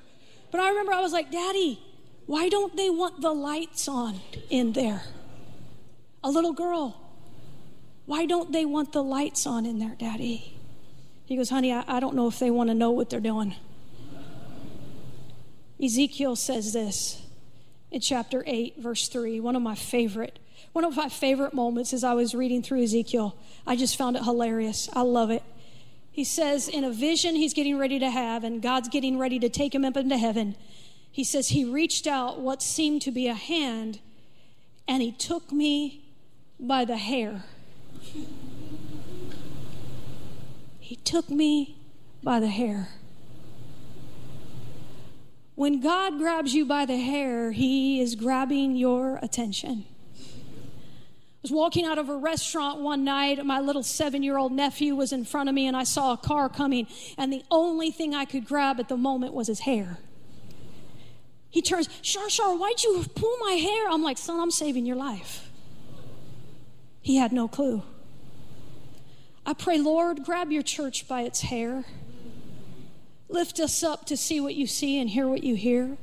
[0.51, 1.81] But I remember I was like, Daddy,
[2.27, 5.03] why don't they want the lights on in there?
[6.25, 7.01] A little girl.
[8.07, 10.59] Why don't they want the lights on in there, Daddy?
[11.27, 13.55] He goes, Honey, I, I don't know if they want to know what they're doing.
[15.83, 17.23] Ezekiel says this
[17.91, 20.39] in chapter 8, verse 3, one of my favorite
[20.73, 23.37] One of my favorite moments as I was reading through Ezekiel,
[23.67, 24.89] I just found it hilarious.
[24.93, 25.43] I love it.
[26.17, 29.51] He says, in a vision he's getting ready to have, and God's getting ready to
[29.51, 30.57] take him up into heaven,
[31.13, 33.99] he says, He reached out what seemed to be a hand,
[34.89, 36.07] and he took me
[36.59, 37.45] by the hair.
[40.81, 41.77] He took me
[42.23, 42.89] by the hair.
[45.55, 49.85] When God grabs you by the hair, He is grabbing your attention.
[51.47, 53.47] Was walking out of a restaurant one night.
[53.47, 56.17] My little seven year old nephew was in front of me, and I saw a
[56.17, 59.99] car coming, and the only thing I could grab at the moment was his hair.
[61.49, 63.89] He turns, Char Char, why'd you pull my hair?
[63.89, 65.49] I'm like, son, I'm saving your life.
[67.01, 67.85] He had no clue.
[69.47, 71.85] I pray, Lord, grab your church by its hair.
[73.29, 75.97] Lift us up to see what you see and hear what you hear.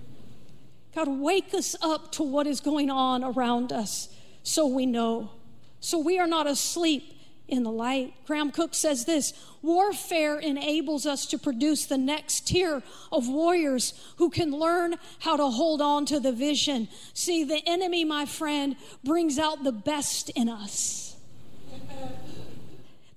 [0.95, 4.07] God, wake us up to what is going on around us
[4.43, 5.31] so we know.
[5.79, 7.13] So we are not asleep
[7.47, 8.13] in the light.
[8.25, 14.29] Graham Cooke says this warfare enables us to produce the next tier of warriors who
[14.29, 16.87] can learn how to hold on to the vision.
[17.13, 21.15] See, the enemy, my friend, brings out the best in us.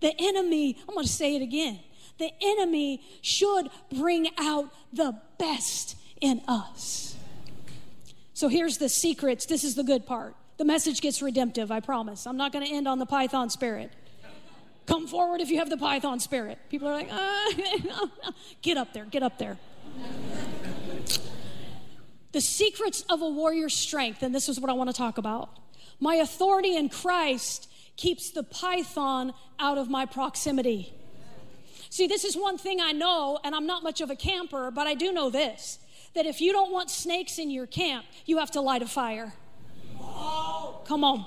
[0.01, 1.81] The enemy, I'm going to say it again
[2.19, 7.15] the enemy should bring out the best in us.
[8.35, 9.47] So here's the secrets.
[9.47, 10.35] This is the good part.
[10.57, 12.27] The message gets redemptive, I promise.
[12.27, 13.93] I'm not going to end on the python spirit.
[14.87, 16.59] Come forward if you have the python spirit.
[16.71, 18.31] People are like, uh,
[18.63, 19.59] get up there, get up there.
[22.33, 25.51] the secrets of a warrior's strength, and this is what I want to talk about.
[25.99, 30.95] My authority in Christ keeps the python out of my proximity.
[31.91, 34.87] See, this is one thing I know, and I'm not much of a camper, but
[34.87, 35.79] I do know this
[36.15, 39.35] that if you don't want snakes in your camp, you have to light a fire.
[40.87, 41.27] Come on.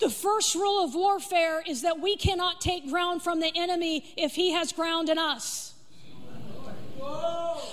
[0.00, 4.34] The first rule of warfare is that we cannot take ground from the enemy if
[4.34, 5.74] he has ground in us.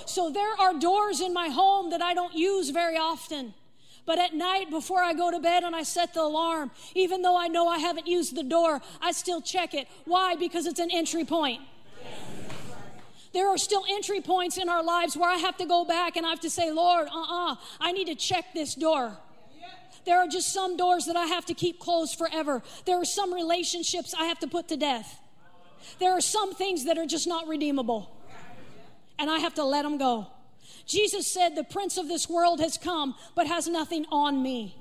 [0.06, 3.54] So there are doors in my home that I don't use very often.
[4.06, 7.36] But at night, before I go to bed and I set the alarm, even though
[7.36, 9.88] I know I haven't used the door, I still check it.
[10.04, 10.36] Why?
[10.36, 11.60] Because it's an entry point.
[13.32, 16.24] There are still entry points in our lives where I have to go back and
[16.24, 19.18] I have to say, Lord, uh uh-uh, uh I need to check this door.
[20.06, 22.62] There are just some doors that I have to keep closed forever.
[22.84, 25.18] There are some relationships I have to put to death.
[25.98, 28.10] There are some things that are just not redeemable.
[29.18, 30.28] And I have to let them go.
[30.86, 34.76] Jesus said, The prince of this world has come, but has nothing on me.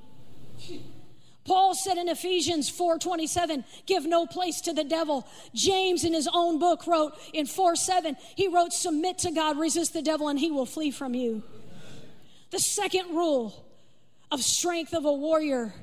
[1.46, 5.28] Paul said in Ephesians 4:27, give no place to the devil.
[5.54, 10.02] James in his own book wrote in 4:7, he wrote submit to God, resist the
[10.02, 11.44] devil and he will flee from you.
[12.50, 13.65] The second rule
[14.36, 15.74] of strength of a warrior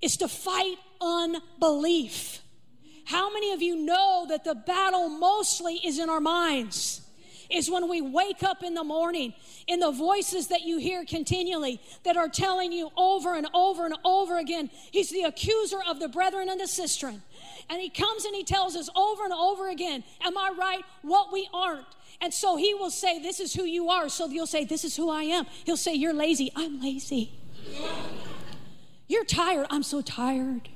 [0.00, 2.40] is to fight unbelief.
[3.04, 7.02] How many of you know that the battle mostly is in our minds?
[7.50, 9.34] is when we wake up in the morning
[9.66, 13.94] in the voices that you hear continually that are telling you over and over and
[14.04, 17.20] over again, He's the accuser of the brethren and the sistren.
[17.68, 20.84] And He comes and He tells us over and over again, Am I right?
[21.02, 21.86] What we aren't.
[22.20, 24.08] And so He will say, This is who you are.
[24.08, 25.46] So you'll say, This is who I am.
[25.64, 26.52] He'll say, You're lazy.
[26.54, 27.32] I'm lazy.
[29.08, 29.66] You're tired.
[29.70, 30.68] I'm so tired.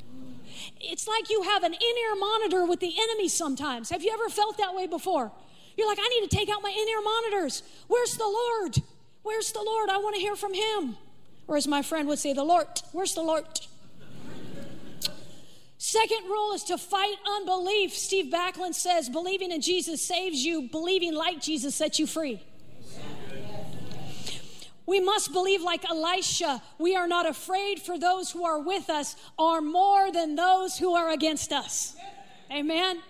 [0.81, 3.90] It's like you have an in ear monitor with the enemy sometimes.
[3.90, 5.33] Have you ever felt that way before?
[5.77, 7.62] You're like, I need to take out my in ear monitors.
[7.88, 8.77] Where's the Lord?
[9.23, 9.88] Where's the Lord?
[9.88, 10.97] I want to hear from him.
[11.47, 12.66] Or as my friend would say, the Lord.
[12.92, 13.44] Where's the Lord?
[15.79, 17.92] Second rule is to fight unbelief.
[17.92, 22.42] Steve Backlund says, believing in Jesus saves you, believing like Jesus sets you free.
[24.87, 26.62] We must believe like Elisha.
[26.79, 30.94] We are not afraid, for those who are with us are more than those who
[30.94, 31.97] are against us.
[32.53, 33.01] Amen.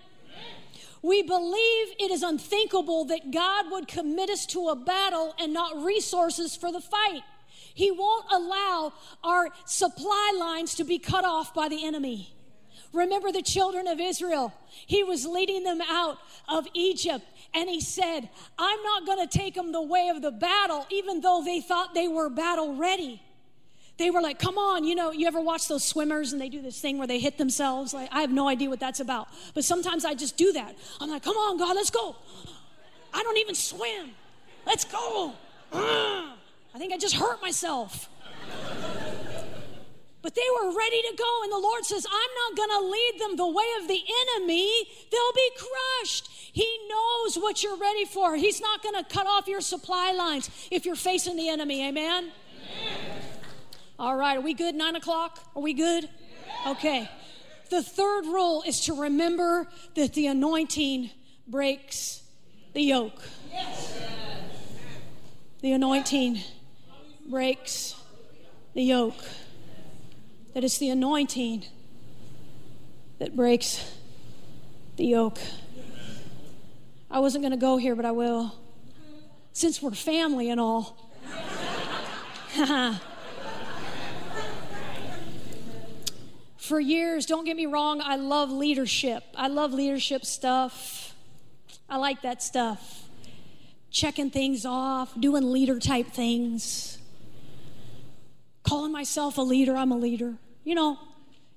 [1.01, 5.83] We believe it is unthinkable that God would commit us to a battle and not
[5.83, 7.21] resources for the fight.
[7.73, 12.34] He won't allow our supply lines to be cut off by the enemy.
[12.95, 14.53] Remember the children of Israel.
[14.69, 19.55] He was leading them out of Egypt and he said, I'm not going to take
[19.55, 23.21] them the way of the battle, even though they thought they were battle ready
[23.97, 26.61] they were like, come on, you know, you ever watch those swimmers and they do
[26.61, 27.93] this thing where they hit themselves?
[27.93, 29.29] Like, I have no idea what that's about.
[29.53, 30.75] But sometimes I just do that.
[30.99, 32.15] I'm like, come on, God, let's go.
[33.13, 34.11] I don't even swim.
[34.65, 35.33] Let's go.
[35.71, 38.09] I think I just hurt myself.
[40.25, 43.19] But they were ready to go, and the Lord says, I'm not going to lead
[43.19, 44.01] them the way of the
[44.33, 44.87] enemy.
[45.11, 46.31] They'll be crushed.
[46.51, 48.35] He knows what you're ready for.
[48.35, 51.87] He's not going to cut off your supply lines if you're facing the enemy.
[51.87, 52.31] Amen?
[52.81, 53.21] Amen.
[53.99, 54.73] All right, are we good?
[54.73, 55.47] Nine o'clock?
[55.55, 56.09] Are we good?
[56.65, 57.07] Okay.
[57.69, 61.11] The third rule is to remember that the anointing
[61.47, 62.23] breaks
[62.73, 63.21] the yoke.
[65.61, 66.39] The anointing
[67.29, 67.93] breaks
[68.73, 69.23] the yoke.
[70.55, 71.65] That it's the anointing
[73.19, 73.91] that breaks
[74.95, 75.37] the yoke.
[77.11, 78.55] I wasn't going to go here, but I will.
[79.51, 81.11] Since we're family and all.
[86.57, 89.25] For years, don't get me wrong, I love leadership.
[89.35, 91.13] I love leadership stuff.
[91.89, 93.09] I like that stuff.
[93.91, 96.97] Checking things off, doing leader type things.
[98.63, 100.35] Calling myself a leader, I'm a leader.
[100.65, 100.99] You know,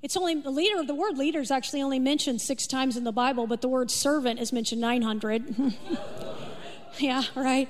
[0.03, 3.03] it's only the leader, of the word leader is actually only mentioned six times in
[3.03, 5.73] the Bible, but the word servant is mentioned 900.
[6.99, 7.69] yeah, right?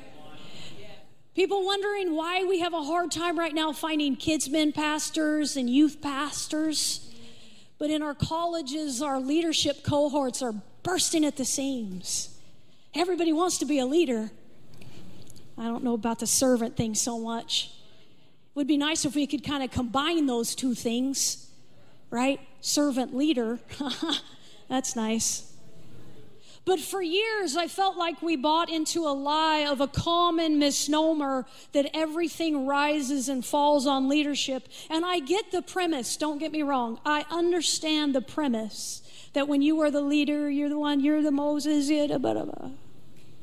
[1.35, 5.71] People wondering why we have a hard time right now finding kids men pastors and
[5.71, 7.09] youth pastors.
[7.79, 12.37] But in our colleges, our leadership cohorts are bursting at the seams.
[12.95, 14.33] Everybody wants to be a leader.
[15.57, 17.71] I don't know about the servant thing so much.
[18.59, 21.49] Would be nice if we could kind of combine those two things,
[22.11, 22.41] right?
[22.61, 23.61] Servant leader.
[24.69, 25.53] That's nice.
[26.65, 31.47] But for years, I felt like we bought into a lie of a common misnomer
[31.71, 34.67] that everything rises and falls on leadership.
[34.91, 36.99] And I get the premise, don't get me wrong.
[37.07, 39.03] I understand the premise
[39.35, 42.37] that when you are the leader, you're the one, you're the Moses, It, but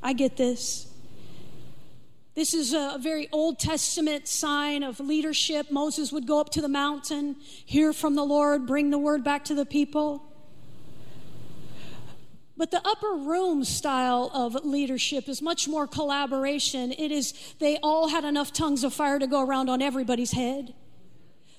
[0.03, 0.87] I get this.
[2.35, 5.71] This is a very Old Testament sign of leadership.
[5.71, 9.45] Moses would go up to the mountain, hear from the Lord, bring the word back
[9.45, 10.21] to the people.
[12.57, 16.91] But the upper room style of leadership is much more collaboration.
[16.91, 20.73] It is, they all had enough tongues of fire to go around on everybody's head.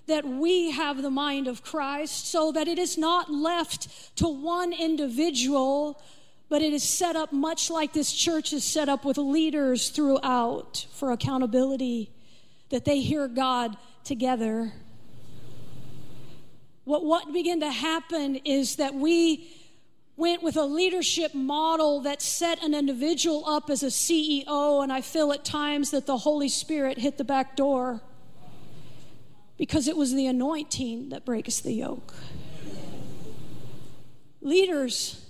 [0.08, 4.74] That we have the mind of Christ so that it is not left to one
[4.74, 6.02] individual,
[6.48, 10.86] but it is set up much like this church is set up with leaders throughout
[10.92, 12.10] for accountability,
[12.70, 14.72] that they hear God together.
[16.84, 19.48] What, what began to happen is that we
[20.16, 25.00] went with a leadership model that set an individual up as a CEO, and I
[25.00, 28.00] feel at times that the Holy Spirit hit the back door
[29.58, 32.14] because it was the anointing that breaks the yoke.
[34.40, 35.25] Leaders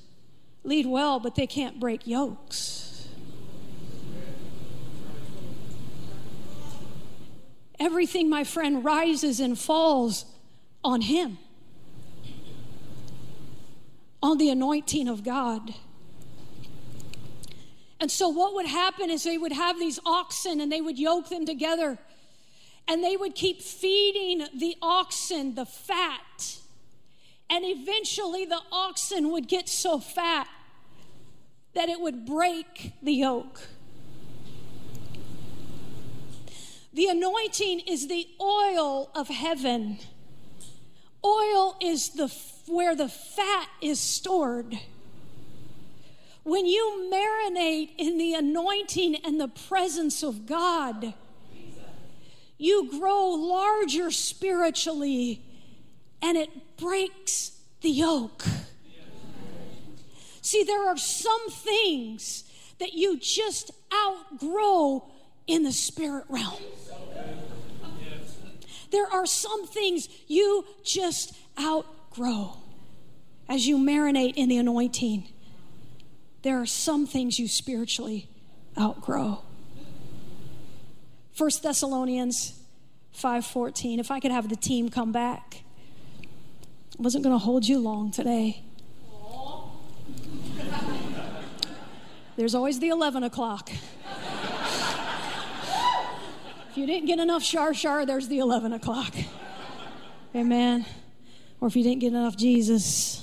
[0.66, 3.08] lead well, but they can't break yokes.
[7.78, 10.24] Everything, my friend, rises and falls
[10.82, 11.38] on him
[14.22, 15.74] on the anointing of God.
[18.00, 21.28] And so, what would happen is they would have these oxen and they would yoke
[21.28, 21.98] them together
[22.88, 26.58] and they would keep feeding the oxen the fat.
[27.48, 30.48] And eventually, the oxen would get so fat
[31.76, 33.60] that it would break the yoke.
[36.94, 39.98] The anointing is the oil of heaven.
[41.22, 42.34] Oil is the
[42.66, 44.78] where the fat is stored.
[46.44, 51.12] When you marinate in the anointing and the presence of God,
[52.56, 55.42] you grow larger spiritually
[56.22, 57.52] and it breaks
[57.82, 58.46] the yoke.
[60.46, 62.44] See, there are some things
[62.78, 65.10] that you just outgrow
[65.48, 66.62] in the spirit realm.
[68.92, 72.58] There are some things you just outgrow
[73.48, 75.26] as you marinate in the anointing,
[76.42, 78.28] there are some things you spiritually
[78.78, 79.42] outgrow.
[81.32, 82.54] First Thessalonians
[83.12, 83.98] 5:14.
[83.98, 85.64] If I could have the team come back.
[86.22, 88.65] I wasn't going to hold you long today.
[92.36, 93.70] There's always the 11 o'clock.
[96.70, 99.14] if you didn't get enough Char Char, there's the 11 o'clock.
[100.34, 100.86] Amen
[101.60, 103.22] or if you didn't get enough Jesus.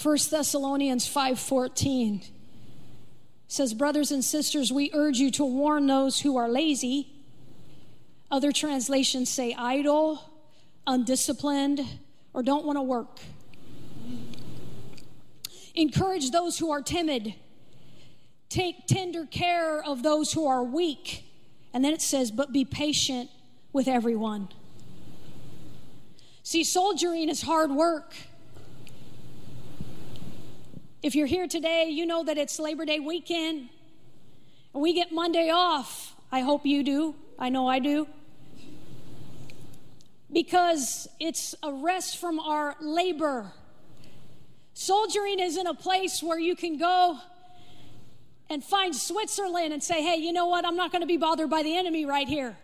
[0.00, 2.22] 1 Thessalonians 5:14
[3.46, 7.12] says brothers and sisters we urge you to warn those who are lazy
[8.30, 10.18] other translations say idle
[10.86, 11.86] undisciplined
[12.32, 13.20] or don't want to work
[15.74, 17.34] encourage those who are timid
[18.48, 21.24] take tender care of those who are weak
[21.72, 23.30] and then it says but be patient
[23.72, 24.48] with everyone
[26.44, 28.14] See, soldiering is hard work.
[31.02, 33.68] If you're here today, you know that it's Labor Day weekend
[34.74, 36.16] and we get Monday off.
[36.32, 37.14] I hope you do.
[37.38, 38.08] I know I do.
[40.32, 43.52] Because it's a rest from our labor.
[44.74, 47.18] Soldiering isn't a place where you can go
[48.48, 50.64] and find Switzerland and say, hey, you know what?
[50.64, 52.56] I'm not going to be bothered by the enemy right here.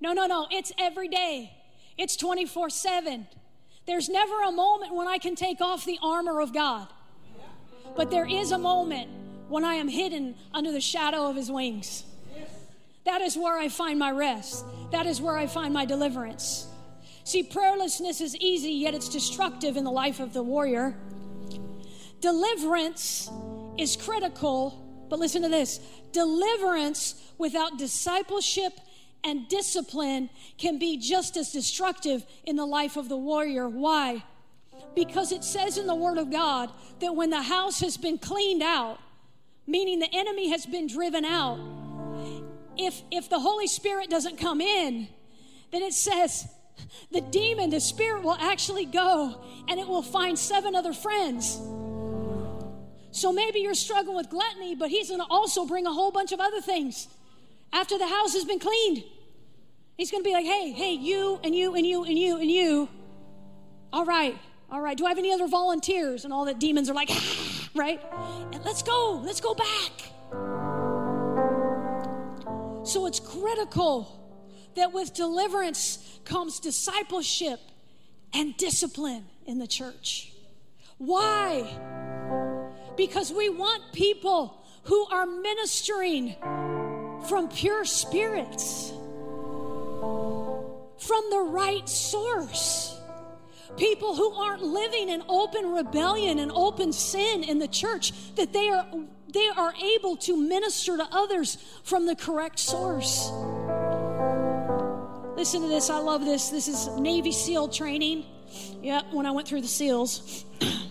[0.00, 0.46] No, no, no.
[0.50, 1.52] It's every day,
[1.96, 3.26] it's 24 7.
[3.86, 6.88] There's never a moment when I can take off the armor of God.
[7.96, 9.10] But there is a moment
[9.48, 12.04] when I am hidden under the shadow of his wings.
[13.04, 14.64] That is where I find my rest.
[14.90, 16.66] That is where I find my deliverance.
[17.24, 20.96] See, prayerlessness is easy, yet it's destructive in the life of the warrior.
[22.24, 23.30] Deliverance
[23.76, 25.78] is critical, but listen to this
[26.10, 28.72] deliverance without discipleship
[29.22, 33.68] and discipline can be just as destructive in the life of the warrior.
[33.68, 34.24] Why?
[34.94, 36.70] Because it says in the Word of God
[37.00, 38.98] that when the house has been cleaned out,
[39.66, 41.58] meaning the enemy has been driven out,
[42.78, 45.08] if, if the Holy Spirit doesn't come in,
[45.72, 46.48] then it says
[47.12, 51.60] the demon, the spirit will actually go and it will find seven other friends.
[53.14, 56.32] So maybe you're struggling with gluttony, but he's going to also bring a whole bunch
[56.32, 57.06] of other things
[57.72, 59.04] after the house has been cleaned.
[59.96, 62.50] He's going to be like, hey, hey, you and you and you and you and
[62.50, 62.88] you.
[63.92, 64.36] All right,
[64.68, 64.98] all right.
[64.98, 66.24] Do I have any other volunteers?
[66.24, 67.08] And all the demons are like,
[67.76, 68.02] right?
[68.52, 69.92] And let's go, let's go back.
[72.84, 74.10] So it's critical
[74.74, 77.60] that with deliverance comes discipleship
[78.32, 80.32] and discipline in the church.
[80.98, 81.93] Why?
[82.96, 86.36] Because we want people who are ministering
[87.26, 88.92] from pure spirits
[90.98, 92.98] from the right source.
[93.76, 98.68] People who aren't living in open rebellion and open sin in the church, that they
[98.68, 98.86] are
[99.32, 103.30] they are able to minister to others from the correct source.
[105.36, 106.50] Listen to this, I love this.
[106.50, 108.24] This is Navy SEAL training.
[108.80, 110.44] Yep, when I went through the SEALs.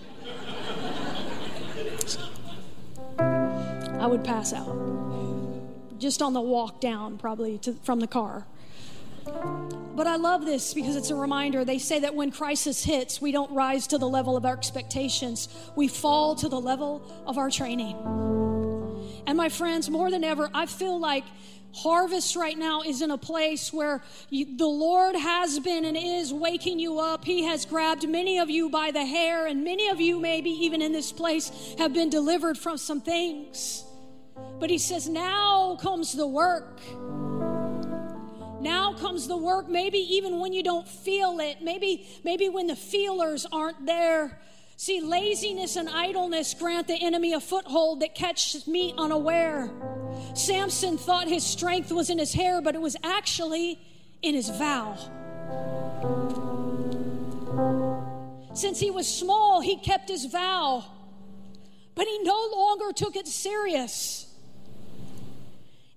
[4.03, 4.67] I would pass out.
[5.97, 8.45] Just on the walk down, probably to, from the car.
[9.95, 11.63] But I love this because it's a reminder.
[11.63, 15.47] They say that when crisis hits, we don't rise to the level of our expectations,
[15.77, 17.95] we fall to the level of our training.
[19.25, 21.23] And my friends, more than ever, I feel like
[21.73, 26.33] harvest right now is in a place where you, the Lord has been and is
[26.33, 27.23] waking you up.
[27.23, 30.81] He has grabbed many of you by the hair, and many of you, maybe even
[30.81, 33.85] in this place, have been delivered from some things.
[34.59, 36.79] But He says, now comes the work.
[38.61, 42.77] Now comes the work, maybe even when you don't feel it, maybe, maybe when the
[42.77, 44.39] feelers aren't there.
[44.77, 49.69] See, laziness and idleness grant the enemy a foothold that catches me unaware.
[50.33, 53.79] Samson thought his strength was in his hair, but it was actually
[54.21, 54.97] in his vow.
[58.53, 60.85] Since he was small, he kept his vow,
[61.95, 64.33] but he no longer took it serious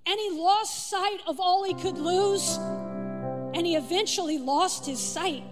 [0.06, 5.42] and he lost sight of all he could lose, and he eventually lost his sight.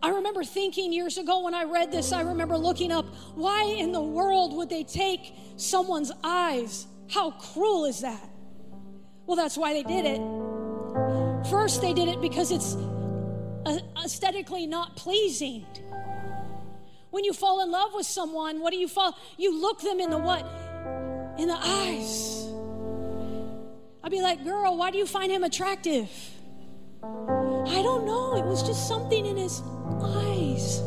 [0.00, 3.90] I remember thinking years ago when I read this, I remember looking up, why in
[3.90, 6.86] the world would they take someone's eyes?
[7.10, 8.28] How cruel is that?
[9.26, 10.20] Well, that's why they did it.
[11.50, 12.76] First, they did it because it's
[14.04, 15.66] aesthetically not pleasing.
[17.16, 19.16] When you fall in love with someone, what do you fall?
[19.38, 20.44] You look them in the what?
[21.38, 22.46] in the eyes.
[24.04, 26.10] I'd be like, girl, why do you find him attractive?
[27.02, 28.36] I don't know.
[28.36, 29.62] It was just something in his
[30.02, 30.82] eyes.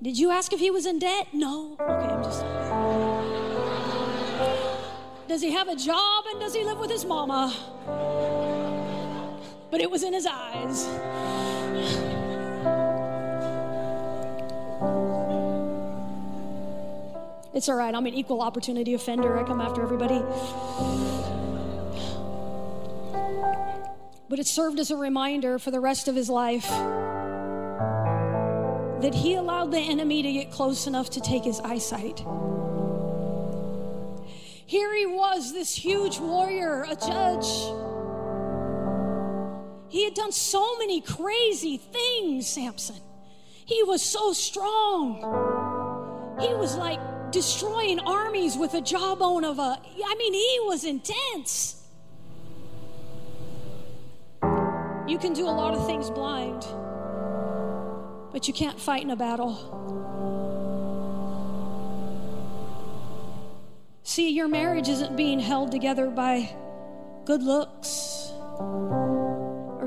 [0.00, 1.26] Did you ask if he was in debt?
[1.32, 1.76] No.
[1.80, 2.44] Okay, I'm just.
[5.26, 7.52] Does he have a job and does he live with his mama?
[9.72, 10.86] But it was in his eyes.
[17.58, 17.92] It's all right.
[17.92, 19.36] I'm an equal opportunity offender.
[19.36, 20.22] I come after everybody.
[24.28, 26.68] But it served as a reminder for the rest of his life
[29.00, 32.24] that he allowed the enemy to get close enough to take his eyesight.
[34.66, 37.87] Here he was, this huge warrior, a judge.
[39.88, 43.00] He had done so many crazy things, Samson.
[43.64, 45.20] He was so strong.
[46.40, 47.00] He was like
[47.32, 49.78] destroying armies with a jawbone of a.
[50.04, 51.74] I mean, he was intense.
[55.06, 56.66] You can do a lot of things blind,
[58.30, 59.74] but you can't fight in a battle.
[64.02, 66.54] See, your marriage isn't being held together by
[67.24, 68.32] good looks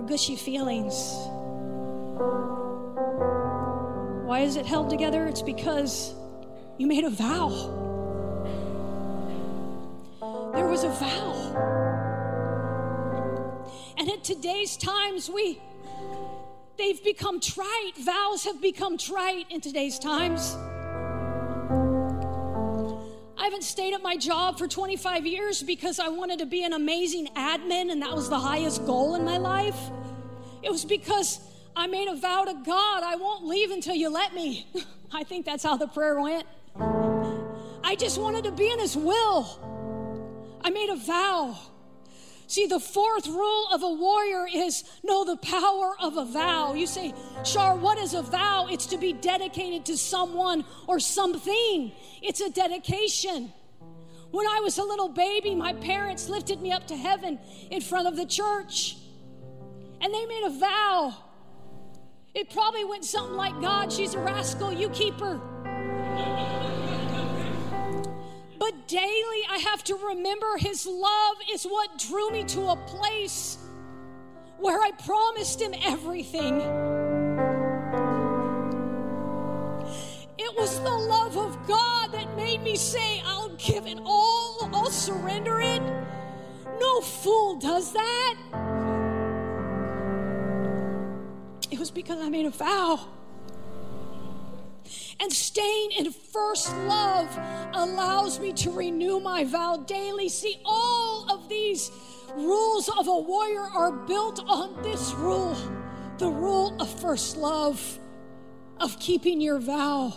[0.01, 0.93] gushy feelings.
[4.25, 5.25] Why is it held together?
[5.27, 6.13] It's because
[6.77, 7.49] you made a vow.
[10.53, 11.31] There was a vow.
[13.97, 15.61] And in today's times, we
[16.77, 17.97] they've become trite.
[17.99, 20.55] Vows have become trite in today's times.
[23.41, 26.73] I haven't stayed at my job for 25 years because I wanted to be an
[26.73, 29.79] amazing admin and that was the highest goal in my life.
[30.61, 31.39] It was because
[31.75, 34.67] I made a vow to God I won't leave until you let me.
[35.11, 36.45] I think that's how the prayer went.
[37.83, 40.59] I just wanted to be in His will.
[40.63, 41.57] I made a vow.
[42.51, 46.73] See, the fourth rule of a warrior is know the power of a vow.
[46.73, 47.13] You say,
[47.45, 48.67] Char, what is a vow?
[48.69, 53.53] It's to be dedicated to someone or something, it's a dedication.
[54.31, 57.39] When I was a little baby, my parents lifted me up to heaven
[57.69, 58.97] in front of the church,
[60.01, 61.15] and they made a vow.
[62.33, 66.60] It probably went something like God, she's a rascal, you keep her.
[68.91, 73.57] Daily I have to remember His love is what drew me to a place
[74.57, 76.59] where I promised Him everything.
[80.37, 84.91] It was the love of God that made me say, I'll give it all, I'll
[84.91, 85.81] surrender it.
[86.81, 88.35] No fool does that.
[91.71, 93.07] It was because I made a vow.
[95.21, 97.29] And staying in first love
[97.73, 100.27] allows me to renew my vow daily.
[100.29, 101.91] See, all of these
[102.35, 105.55] rules of a warrior are built on this rule
[106.21, 107.99] the rule of first love,
[108.77, 110.13] of keeping your vow.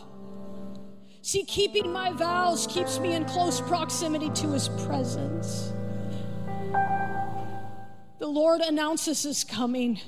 [1.22, 5.72] See, keeping my vows keeps me in close proximity to his presence.
[8.18, 9.98] The Lord announces his coming,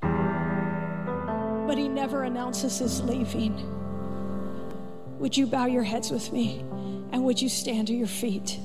[0.00, 3.75] but he never announces his leaving.
[5.18, 6.60] Would you bow your heads with me
[7.10, 8.60] and would you stand to your feet?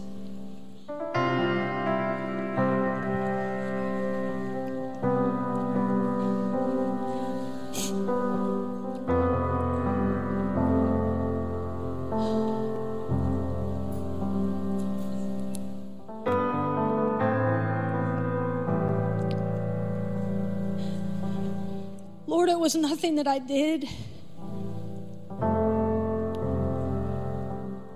[22.27, 23.87] Lord, it was nothing that I did.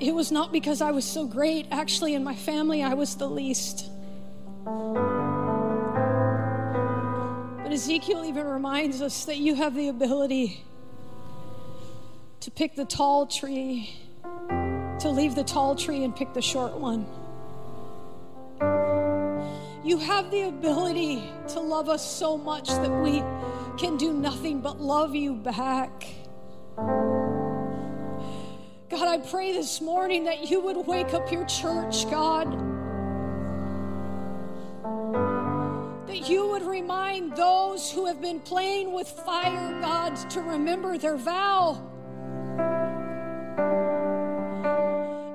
[0.05, 1.65] It was not because I was so great.
[1.71, 3.89] Actually, in my family, I was the least.
[7.63, 10.63] But Ezekiel even reminds us that you have the ability
[12.41, 13.95] to pick the tall tree,
[14.99, 17.07] to leave the tall tree and pick the short one.
[19.83, 23.23] You have the ability to love us so much that we
[23.79, 26.05] can do nothing but love you back.
[28.87, 32.51] God, I pray this morning that you would wake up your church, God.
[36.07, 41.17] That you would remind those who have been playing with fire, God, to remember their
[41.17, 41.81] vow.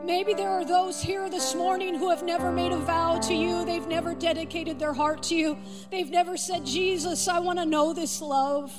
[0.04, 3.64] Maybe there are those here this morning who have never made a vow to you.
[3.64, 5.58] They've never dedicated their heart to you.
[5.90, 8.72] They've never said, Jesus, I want to know this love.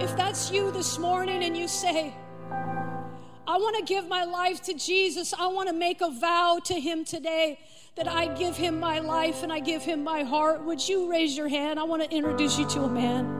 [0.00, 2.14] If that's you this morning and you say,
[2.50, 5.32] I want to give my life to Jesus.
[5.32, 7.58] I want to make a vow to Him today
[7.96, 10.64] that I give Him my life and I give Him my heart.
[10.64, 11.80] Would you raise your hand?
[11.80, 13.34] I want to introduce you to a man.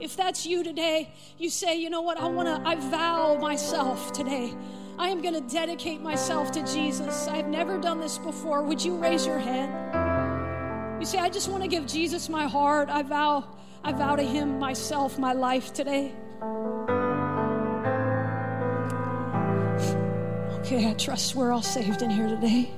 [0.00, 2.18] If that's you today, you say, you know what?
[2.18, 4.52] I want to, I vow myself today.
[4.98, 7.28] I am going to dedicate myself to Jesus.
[7.28, 8.62] I've never done this before.
[8.62, 11.00] Would you raise your hand?
[11.00, 12.88] You say, I just want to give Jesus my heart.
[12.88, 13.44] I vow,
[13.84, 16.12] I vow to Him myself, my life today.
[20.62, 22.70] Okay, I trust we're all saved in here today.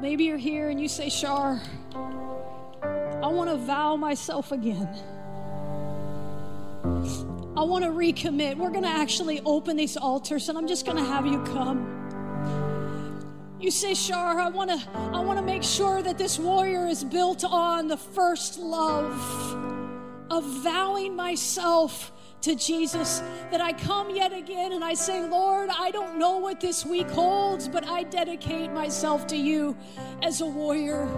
[0.00, 1.60] Maybe you're here and you say, Char,
[1.92, 4.88] I want to vow myself again.
[7.56, 8.56] I want to recommit.
[8.56, 11.90] We're going to actually open these altars and I'm just going to have you come.
[13.58, 17.02] You say, Char, I want to I want to make sure that this warrior is
[17.02, 19.10] built on the first love
[20.30, 22.12] of vowing myself
[22.44, 26.60] to Jesus that I come yet again and I say, Lord, I don't know what
[26.60, 29.74] this week holds, but I dedicate myself to you
[30.22, 31.08] as a warrior.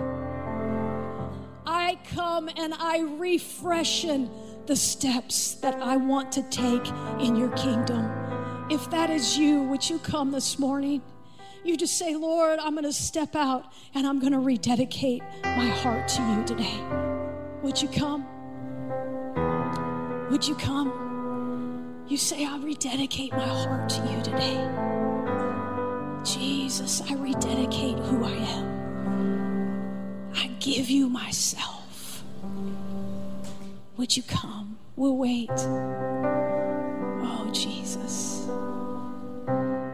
[1.67, 4.31] I come and I refreshen
[4.67, 6.87] the steps that I want to take
[7.19, 8.09] in your kingdom.
[8.71, 11.03] If that is you, would you come this morning?
[11.65, 15.67] You just say, Lord, I'm going to step out and I'm going to rededicate my
[15.67, 16.81] heart to you today.
[17.63, 18.25] Would you come?
[20.31, 21.06] Would you come?
[22.09, 24.65] You say, I rededicate my heart to you today.
[26.25, 30.31] Jesus, I rededicate who I am.
[30.33, 32.23] I give you myself.
[33.97, 34.79] Would you come?
[34.95, 35.51] We'll wait.
[37.25, 38.47] Oh, Jesus.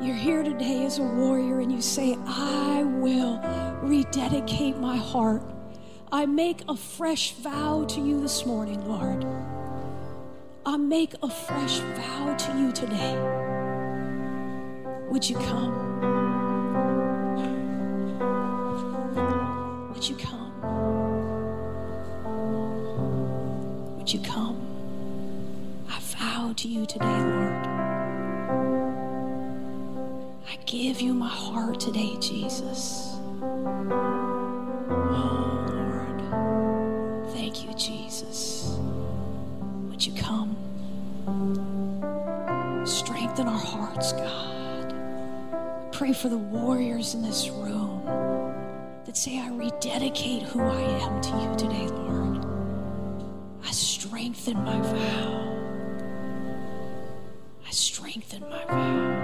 [0.05, 3.41] You're here today as a warrior and you say, I will
[3.83, 5.43] rededicate my heart.
[6.13, 9.25] I make a fresh vow to you this morning, Lord.
[10.65, 13.19] I make a fresh vow to you today.
[15.11, 15.75] Would you come?
[19.93, 20.53] Would you come?
[23.99, 24.61] Would you come?
[25.89, 27.67] I vow to you today, Lord.
[30.49, 33.17] I give you my heart today, Jesus.
[34.93, 36.23] Oh, Lord.
[37.33, 38.02] Thank you, Jesus.
[40.05, 40.57] You come?
[42.85, 44.93] Strengthen our hearts, God.
[45.93, 48.03] Pray for the warriors in this room
[49.07, 52.45] that say, I rededicate who I am to you today, Lord.
[53.65, 55.39] I strengthen my vow.
[57.65, 59.22] I strengthen my vow.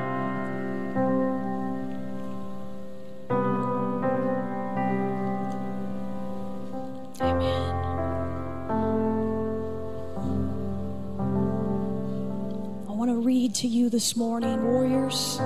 [13.99, 15.40] This morning, warriors.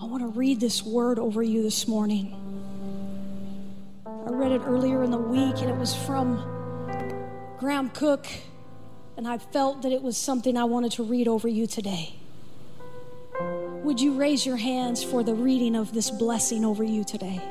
[0.00, 2.32] I want to read this word over you this morning.
[4.06, 6.36] I read it earlier in the week, and it was from
[7.58, 8.28] Graham Cooke,
[9.16, 12.14] and I felt that it was something I wanted to read over you today.
[13.82, 17.42] Would you raise your hands for the reading of this blessing over you today?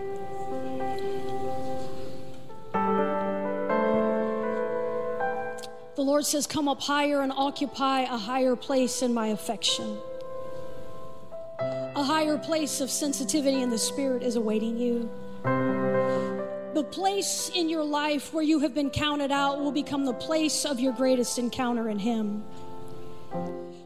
[6.16, 9.98] Lord says, Come up higher and occupy a higher place in my affection.
[11.60, 15.10] A higher place of sensitivity in the Spirit is awaiting you.
[16.74, 20.64] The place in your life where you have been counted out will become the place
[20.64, 22.46] of your greatest encounter in Him.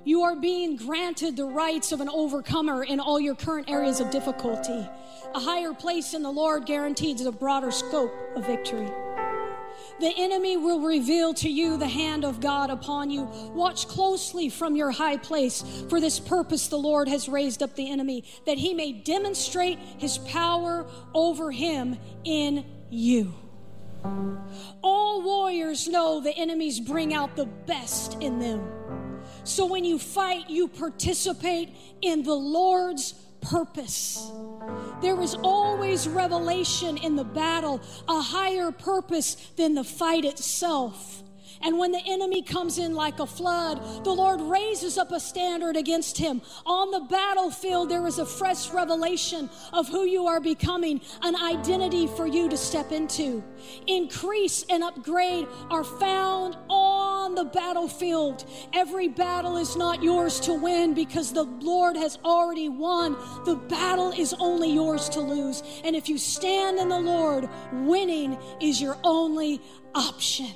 [0.03, 4.11] You are being granted the rights of an overcomer in all your current areas of
[4.11, 4.87] difficulty.
[5.33, 8.87] A higher place in the Lord guarantees a broader scope of victory.
[9.99, 13.23] The enemy will reveal to you the hand of God upon you.
[13.53, 15.63] Watch closely from your high place.
[15.89, 20.17] For this purpose, the Lord has raised up the enemy, that he may demonstrate his
[20.19, 23.33] power over him in you.
[24.81, 28.61] All warriors know the enemies bring out the best in them.
[29.43, 31.69] So when you fight, you participate
[32.01, 34.31] in the Lord's purpose.
[35.01, 41.23] There is always revelation in the battle, a higher purpose than the fight itself.
[41.61, 45.75] And when the enemy comes in like a flood, the Lord raises up a standard
[45.75, 46.41] against him.
[46.65, 52.07] On the battlefield, there is a fresh revelation of who you are becoming, an identity
[52.07, 53.43] for you to step into.
[53.87, 58.45] Increase and upgrade are found on the battlefield.
[58.73, 63.17] Every battle is not yours to win because the Lord has already won.
[63.43, 65.61] The battle is only yours to lose.
[65.83, 69.61] And if you stand in the Lord, winning is your only
[69.93, 70.47] option.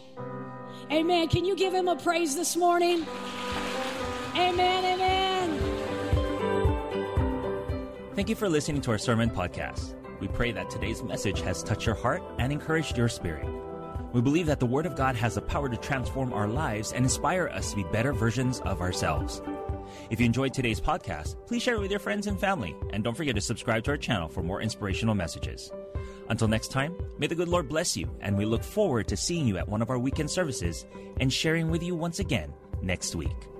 [0.91, 1.27] Amen.
[1.27, 3.05] Can you give him a praise this morning?
[4.35, 4.85] Amen.
[4.85, 5.59] Amen.
[8.15, 9.95] Thank you for listening to our sermon podcast.
[10.19, 13.47] We pray that today's message has touched your heart and encouraged your spirit.
[14.13, 17.03] We believe that the Word of God has the power to transform our lives and
[17.03, 19.41] inspire us to be better versions of ourselves.
[20.09, 23.15] If you enjoyed today's podcast, please share it with your friends and family, and don't
[23.15, 25.71] forget to subscribe to our channel for more inspirational messages.
[26.29, 29.47] Until next time, may the good Lord bless you, and we look forward to seeing
[29.47, 30.85] you at one of our weekend services
[31.19, 33.52] and sharing with you once again next week.